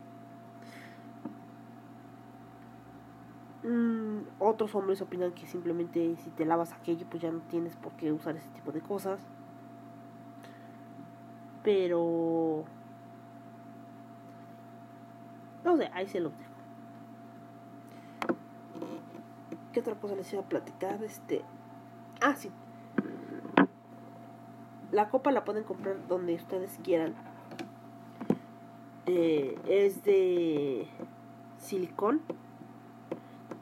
[3.65, 7.93] Mm, otros hombres opinan que simplemente si te lavas aquello, pues ya no tienes por
[7.93, 9.21] qué usar ese tipo de cosas.
[11.63, 12.65] Pero...
[15.65, 16.53] No sé, ahí se lo dejo.
[19.73, 21.03] ¿Qué otra cosa les iba a platicar?
[21.03, 21.43] Este.
[22.21, 22.51] Ah, sí.
[24.91, 27.15] La copa la pueden comprar donde ustedes quieran.
[29.07, 30.89] Eh, es de
[31.59, 32.21] silicón.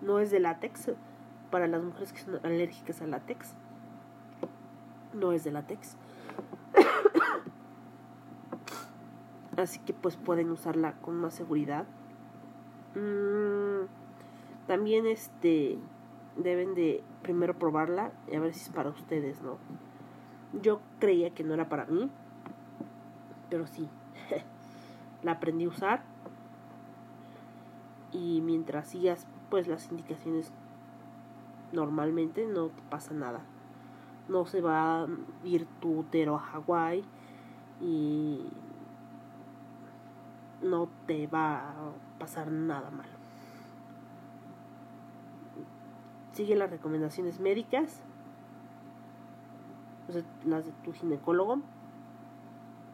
[0.00, 0.90] No es de látex.
[1.50, 3.54] Para las mujeres que son alérgicas al látex.
[5.12, 5.96] No es de látex.
[9.56, 11.84] Así que pues pueden usarla con más seguridad.
[12.94, 13.86] Mm,
[14.66, 15.78] también este
[16.36, 19.58] deben de primero probarla y a ver si es para ustedes, ¿no?
[20.62, 22.10] Yo creía que no era para mí,
[23.48, 23.88] pero sí.
[25.22, 26.02] la aprendí a usar
[28.12, 30.52] y mientras sigas pues las indicaciones
[31.72, 33.40] normalmente no te pasa nada.
[34.28, 35.06] No se va a
[35.44, 37.04] ir tu útero a Hawái
[37.80, 38.46] y
[40.62, 41.74] no te va a
[42.18, 43.10] pasar nada malo.
[46.32, 48.02] Sigue las recomendaciones médicas,
[50.44, 51.58] las de tu ginecólogo.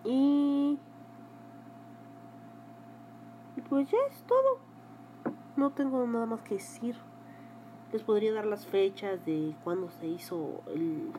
[0.05, 0.79] Y
[3.69, 4.66] pues ya es todo.
[5.57, 6.97] No tengo nada más que decir.
[7.93, 11.11] Les podría dar las fechas de cuando se hizo el,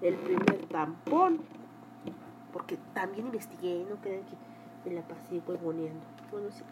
[0.00, 1.40] el primer tampón.
[2.52, 4.36] Porque también investigué, no crean que
[4.88, 6.04] me la pasé huevoneando.
[6.30, 6.62] Bueno, sí.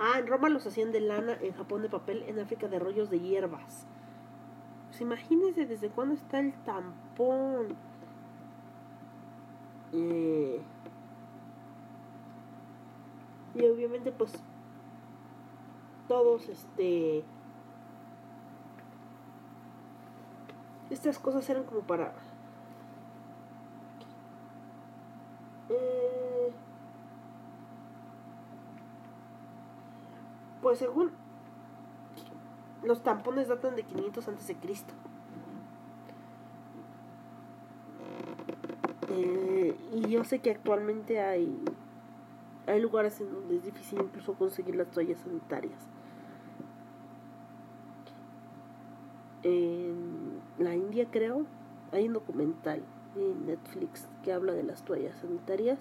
[0.00, 3.10] Ah, en Roma los hacían de lana, en Japón de papel, en África de rollos
[3.10, 3.86] de hierbas.
[4.98, 7.76] Pues imagínense desde cuándo está el tampón.
[9.92, 10.60] Eh,
[13.54, 14.32] y obviamente pues
[16.08, 17.22] todos este
[20.90, 22.12] estas cosas eran como para
[25.68, 26.50] eh,
[30.60, 31.12] pues según
[32.82, 34.94] los tampones datan de 500 antes de Cristo.
[39.10, 41.58] Eh, y yo sé que actualmente hay
[42.68, 45.78] hay lugares en donde es difícil incluso conseguir las toallas sanitarias.
[49.42, 51.46] En la India creo
[51.92, 52.82] hay un documental
[53.16, 55.78] en Netflix que habla de las toallas sanitarias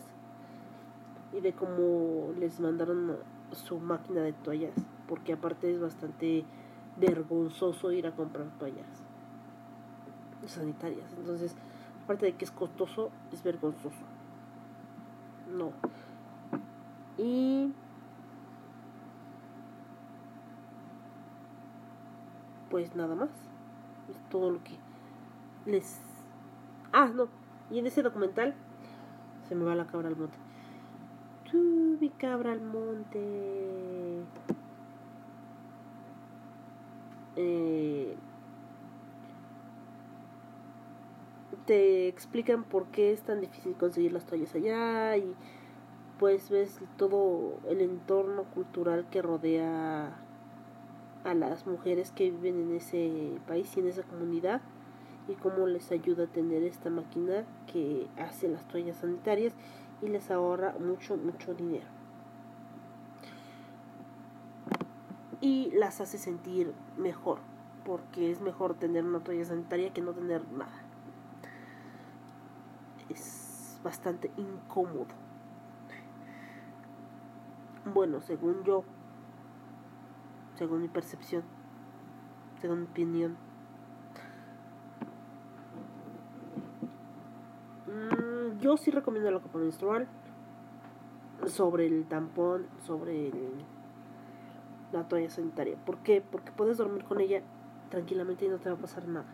[1.33, 3.17] y de cómo les mandaron
[3.51, 4.73] su máquina de toallas
[5.07, 6.45] porque aparte es bastante
[6.99, 8.85] vergonzoso ir a comprar toallas
[10.45, 11.11] sanitarias.
[11.17, 11.55] Entonces
[12.03, 13.95] aparte de que es costoso es vergonzoso.
[15.51, 15.71] No.
[17.17, 17.73] Y
[22.69, 23.29] pues nada más.
[24.09, 24.73] Es todo lo que
[25.65, 25.99] les
[26.93, 27.27] ah no.
[27.69, 28.55] Y en ese documental
[29.49, 30.37] se me va la cabra al monte.
[31.51, 34.23] Tú mi cabra al monte
[37.37, 38.15] eh,
[41.65, 45.35] te explican por qué es tan difícil conseguir las toallas allá y
[46.17, 50.17] pues ves todo el entorno cultural que rodea
[51.23, 54.61] a las mujeres que viven en ese país y en esa comunidad
[55.27, 59.53] y cómo les ayuda a tener esta máquina que hace las toallas sanitarias
[60.01, 61.96] y les ahorra mucho, mucho dinero.
[65.39, 67.39] Y las hace sentir mejor,
[67.85, 70.83] porque es mejor tener una toalla sanitaria que no tener nada.
[73.09, 75.07] Es bastante incómodo.
[77.93, 78.83] Bueno, según yo,
[80.55, 81.43] según mi percepción,
[82.59, 83.37] según mi opinión.
[87.87, 90.07] Mm, yo sí recomiendo la copa menstrual
[91.45, 93.63] sobre el tampón, sobre el,
[94.91, 95.77] la toalla sanitaria.
[95.85, 96.21] ¿Por qué?
[96.21, 97.41] Porque puedes dormir con ella
[97.89, 99.27] tranquilamente y no te va a pasar nada.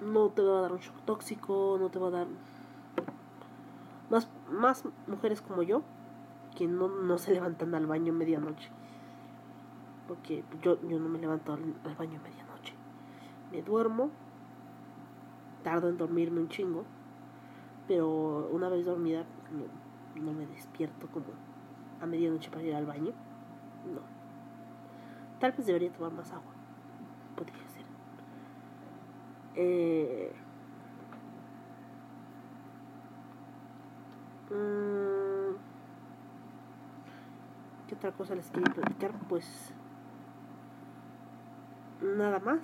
[0.00, 2.26] No te va a dar un shock tóxico, no te va a dar...
[4.10, 5.82] Más, más mujeres como yo
[6.54, 8.70] que no, no se levantan al baño medianoche.
[10.06, 11.62] Porque yo, yo no me levanto al,
[11.96, 12.74] baño medianoche.
[13.50, 14.10] Me duermo,
[15.62, 16.84] tardo en dormirme un chingo,
[17.88, 21.26] pero una vez dormida no, no me despierto como
[22.04, 23.12] a medianoche para ir al baño.
[23.92, 24.00] No.
[25.40, 26.52] Tal vez debería tomar más agua.
[27.36, 27.84] Podría ser.
[29.56, 30.32] Eh,
[34.50, 35.56] mm,
[37.88, 39.12] ¿Qué otra cosa les quería platicar?
[39.28, 39.74] Pues
[42.00, 42.60] nada más.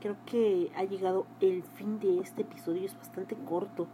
[0.00, 2.84] Creo que ha llegado el fin de este episodio.
[2.86, 3.88] Es bastante corto.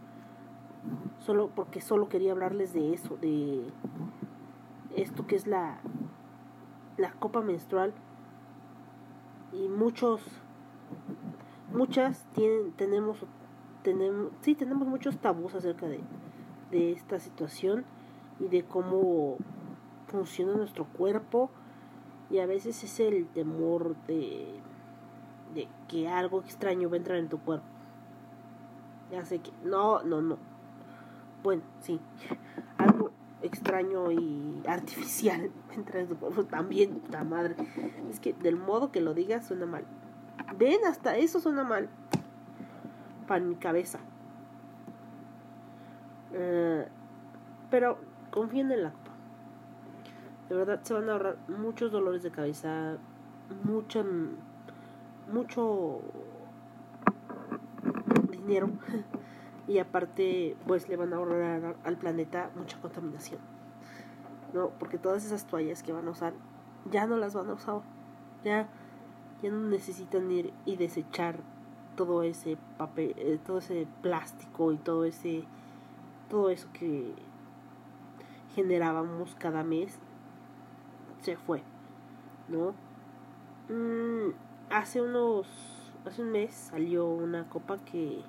[1.19, 3.63] Solo porque solo quería hablarles de eso, de
[4.95, 5.79] esto que es la
[6.97, 7.93] la copa menstrual
[9.51, 10.21] y muchos
[11.73, 13.17] muchas tienen tenemos
[13.83, 15.99] tenemos sí tenemos muchos tabús acerca de,
[16.71, 17.85] de esta situación
[18.39, 19.37] y de cómo
[20.07, 21.49] funciona nuestro cuerpo
[22.29, 24.59] y a veces es el temor de,
[25.53, 27.65] de que algo extraño va a entrar en tu cuerpo.
[29.11, 30.37] Ya sé que no, no, no.
[31.43, 31.99] Bueno, sí.
[33.45, 35.51] Extraño y artificial
[36.49, 37.55] también, puta madre.
[38.09, 39.85] Es que del modo que lo digas suena mal.
[40.57, 41.87] Ven, hasta eso suena mal.
[43.27, 43.99] Para mi cabeza.
[46.33, 46.87] Eh,
[47.69, 47.99] pero
[48.31, 49.11] confíen en la copa.
[50.49, 52.97] De verdad se van a ahorrar muchos dolores de cabeza,
[53.63, 54.03] mucho,
[55.31, 56.01] mucho
[58.31, 58.71] dinero
[59.67, 63.39] y aparte pues le van a ahorrar al planeta mucha contaminación.
[64.53, 66.33] No, porque todas esas toallas que van a usar
[66.89, 67.81] ya no las van a usar.
[68.43, 68.69] Ya
[69.41, 71.39] ya no necesitan ir y desechar
[71.95, 75.43] todo ese papel, eh, todo ese plástico y todo ese
[76.29, 77.13] todo eso que
[78.55, 79.99] generábamos cada mes
[81.21, 81.61] se fue,
[82.47, 82.73] ¿no?
[83.69, 84.33] Mm,
[84.69, 85.47] hace unos,
[86.05, 88.21] hace un mes salió una copa que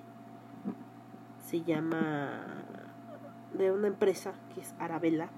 [1.47, 2.41] se llama
[3.55, 5.29] de una empresa que es Arabella,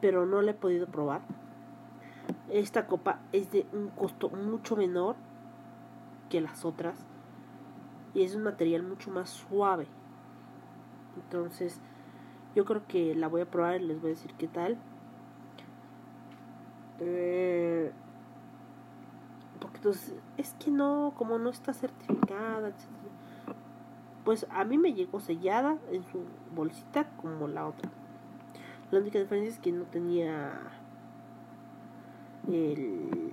[0.00, 1.20] pero no la he podido probar.
[2.48, 5.16] Esta copa es de un costo mucho menor
[6.30, 7.04] que las otras
[8.14, 9.86] y es un material mucho más suave.
[11.22, 11.78] Entonces,
[12.54, 14.78] yo creo que la voy a probar y les voy a decir qué tal.
[17.00, 17.92] Eh,
[19.60, 22.97] porque entonces, es que no, como no está certificada, etc.
[24.28, 26.22] Pues a mí me llegó sellada en su
[26.54, 27.88] bolsita como la otra.
[28.90, 30.52] La única diferencia es que no tenía
[32.46, 33.32] el,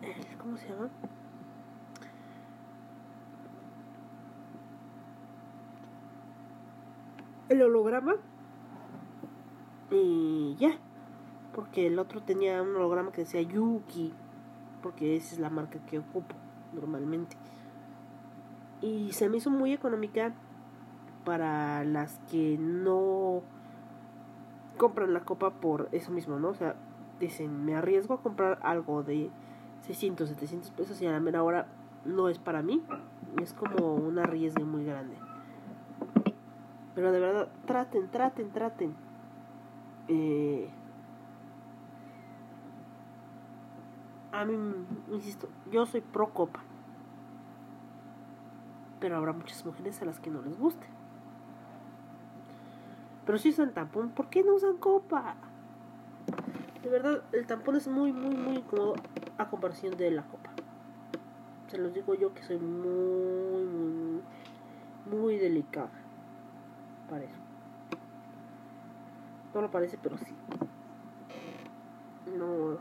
[0.00, 0.88] el ¿cómo se llama?
[7.50, 8.14] el holograma
[9.90, 10.78] y ya
[11.54, 14.14] porque el otro tenía un holograma que decía Yuki
[14.82, 16.34] porque esa es la marca que ocupo
[16.72, 17.36] normalmente
[18.82, 20.34] y se me hizo muy económica
[21.24, 23.42] para las que no
[24.76, 26.48] compran la copa por eso mismo, ¿no?
[26.48, 26.74] O sea,
[27.20, 29.30] dicen, me arriesgo a comprar algo de
[29.82, 31.68] 600, 700 pesos y a la mera hora
[32.04, 32.82] no es para mí.
[33.40, 35.14] Es como un arriesgue muy grande.
[36.94, 38.94] Pero de verdad, traten, traten, traten.
[40.08, 40.68] Eh,
[44.32, 44.54] a mí,
[45.12, 46.60] insisto, yo soy pro copa.
[49.02, 50.86] Pero habrá muchas mujeres a las que no les guste.
[53.26, 55.34] Pero si usan tampón, ¿por qué no usan copa?
[56.84, 58.94] De verdad, el tampón es muy, muy, muy cómodo
[59.38, 60.50] a comparación de la copa.
[61.66, 64.22] Se los digo yo que soy muy, muy,
[65.10, 65.90] muy delicada
[67.10, 67.40] para eso.
[69.52, 70.32] No lo parece, pero sí.
[72.38, 72.78] No.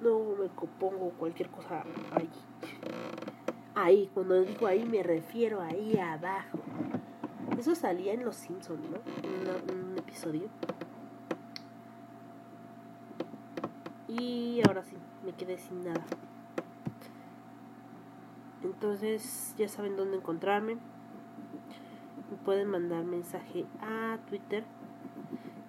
[0.00, 0.48] No me
[0.80, 2.28] pongo cualquier cosa ahí.
[3.80, 6.58] Ahí, cuando digo ahí me refiero ahí abajo.
[7.56, 8.98] Eso salía en Los Simpsons, ¿no?
[9.22, 10.48] En un episodio.
[14.08, 16.04] Y ahora sí, me quedé sin nada.
[18.64, 20.74] Entonces, ya saben dónde encontrarme.
[20.74, 24.64] Me pueden mandar mensaje a Twitter,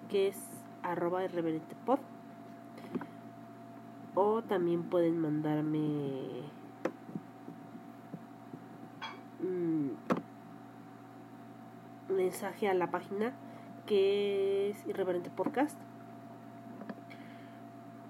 [0.08, 0.36] que es
[0.82, 2.00] arroba irreverentepod.
[4.16, 6.50] O también pueden mandarme
[12.09, 13.32] un mensaje a la página
[13.86, 15.78] que es Irreverente Podcast.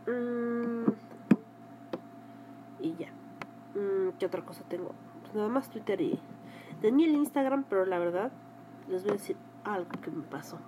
[0.08, 0.90] Mm,
[2.80, 3.08] y ya.
[3.74, 4.94] Mm, ¿Qué otra cosa tengo?
[5.22, 6.18] Pues nada más Twitter y...
[6.80, 8.32] Tenía el Instagram, pero la verdad
[8.88, 10.58] les voy a decir algo que me pasó.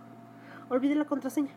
[0.68, 1.52] Olvidé la contraseña.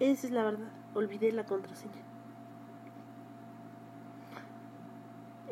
[0.00, 0.68] Esa es la verdad.
[0.94, 2.02] Olvidé la contraseña.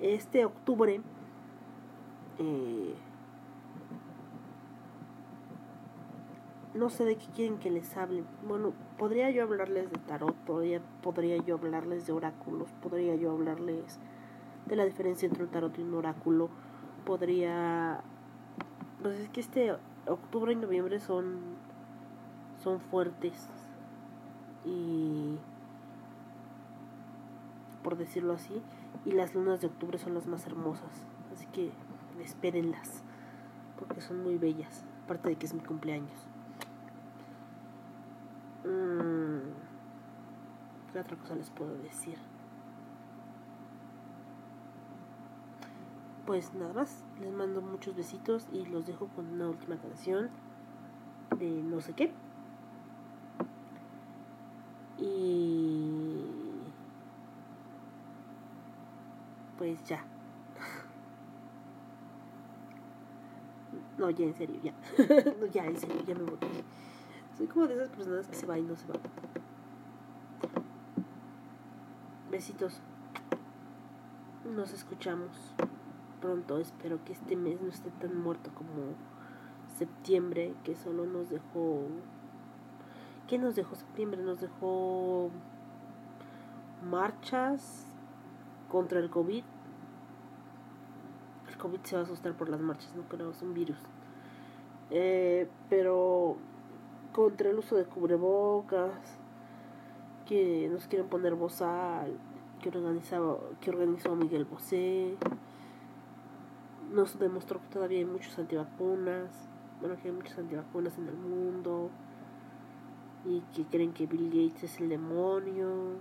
[0.02, 1.00] Este octubre...
[2.38, 2.94] Eh,
[6.80, 8.24] no sé de qué quieren que les hable.
[8.48, 13.98] Bueno, podría yo hablarles de tarot, podría, podría yo hablarles de oráculos, podría yo hablarles
[14.64, 16.48] de la diferencia entre un tarot y un oráculo,
[17.04, 18.02] podría...
[19.02, 19.76] Pues es que este
[20.06, 21.40] octubre y noviembre son,
[22.62, 23.50] son fuertes
[24.64, 25.36] y...
[27.84, 28.62] por decirlo así,
[29.04, 31.04] y las lunas de octubre son las más hermosas.
[31.30, 31.72] Así que
[32.22, 33.02] espérenlas,
[33.78, 36.29] porque son muy bellas, aparte de que es mi cumpleaños.
[38.64, 39.40] Mm,
[40.92, 42.18] ¿Qué otra cosa les puedo decir?
[46.26, 50.30] Pues nada más, les mando muchos besitos y los dejo con una última canción
[51.38, 52.12] de no sé qué.
[54.98, 56.20] Y
[59.58, 60.04] pues ya.
[63.98, 64.72] No, ya en serio, ya.
[65.40, 66.38] no, ya en serio, ya me voy.
[67.40, 68.96] Soy como de esas personas que se va y no se va.
[72.30, 72.82] Besitos.
[74.44, 75.30] Nos escuchamos
[76.20, 76.58] pronto.
[76.58, 78.92] Espero que este mes no esté tan muerto como
[79.78, 81.86] septiembre, que solo nos dejó.
[83.26, 84.22] ¿Qué nos dejó septiembre?
[84.22, 85.30] Nos dejó
[86.90, 87.86] marchas
[88.68, 89.44] contra el COVID.
[91.48, 93.78] El COVID se va a asustar por las marchas, no creo, es un virus.
[94.90, 96.36] Eh, pero
[97.12, 99.18] contra el uso de cubrebocas,
[100.26, 102.16] que nos quieren poner bozal,
[102.60, 105.16] que organizaba, que organizó Miguel Bosé,
[106.92, 109.30] nos demostró que todavía hay muchos antivacunas,
[109.80, 111.90] bueno que hay muchos antivacunas en el mundo,
[113.24, 115.96] y que creen que Bill Gates es el demonio,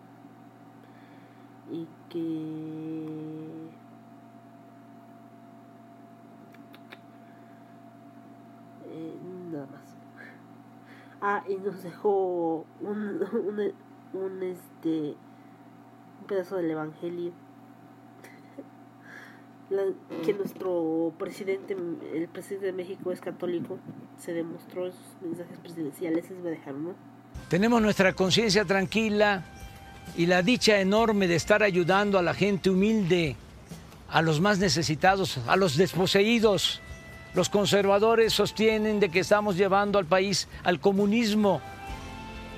[1.71, 3.69] y que
[8.85, 9.17] eh,
[9.51, 9.88] nada más.
[11.21, 13.73] Ah, y nos dejó un, un,
[14.13, 15.15] un este
[16.21, 17.31] un pedazo del evangelio
[19.69, 19.83] la,
[20.25, 21.75] que nuestro presidente
[22.13, 23.77] el presidente de México es católico
[24.17, 26.95] se demostró en sus mensajes presidenciales les voy a dejar ¿no?
[27.49, 29.43] Tenemos nuestra conciencia tranquila
[30.17, 33.35] y la dicha enorme de estar ayudando a la gente humilde,
[34.09, 36.81] a los más necesitados, a los desposeídos.
[37.33, 41.61] Los conservadores sostienen de que estamos llevando al país al comunismo.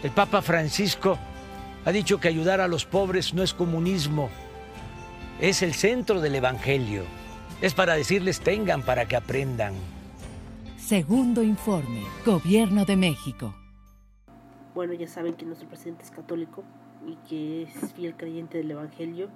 [0.01, 1.17] El Papa Francisco
[1.85, 4.29] ha dicho que ayudar a los pobres no es comunismo,
[5.39, 7.03] es el centro del Evangelio.
[7.61, 9.73] Es para decirles tengan para que aprendan.
[10.77, 13.53] Segundo informe, Gobierno de México.
[14.73, 16.63] Bueno, ya saben que nuestro presidente es católico
[17.05, 19.29] y que es fiel creyente del Evangelio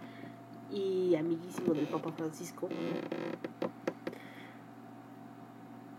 [0.71, 2.69] y amiguísimo del Papa Francisco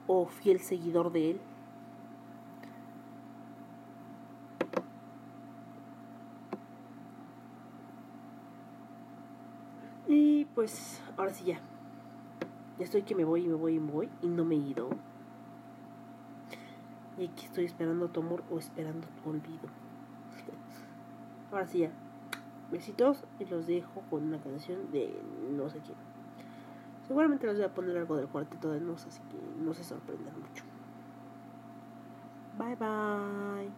[0.06, 1.40] o fiel seguidor de él.
[10.08, 11.60] Y pues ahora sí ya.
[12.78, 14.58] Ya estoy que me voy y me voy y me voy y no me he
[14.58, 14.90] ido.
[17.18, 19.68] Y aquí estoy esperando tu amor o esperando tu olvido.
[21.50, 21.90] Ahora sí ya.
[22.70, 25.18] Besitos y los dejo con una canción de
[25.50, 26.05] no sé quién.
[27.06, 30.34] Seguramente les voy a poner algo del cuarteto de nos, así que no se sorprendan
[30.40, 30.64] mucho.
[32.58, 33.70] Bye bye.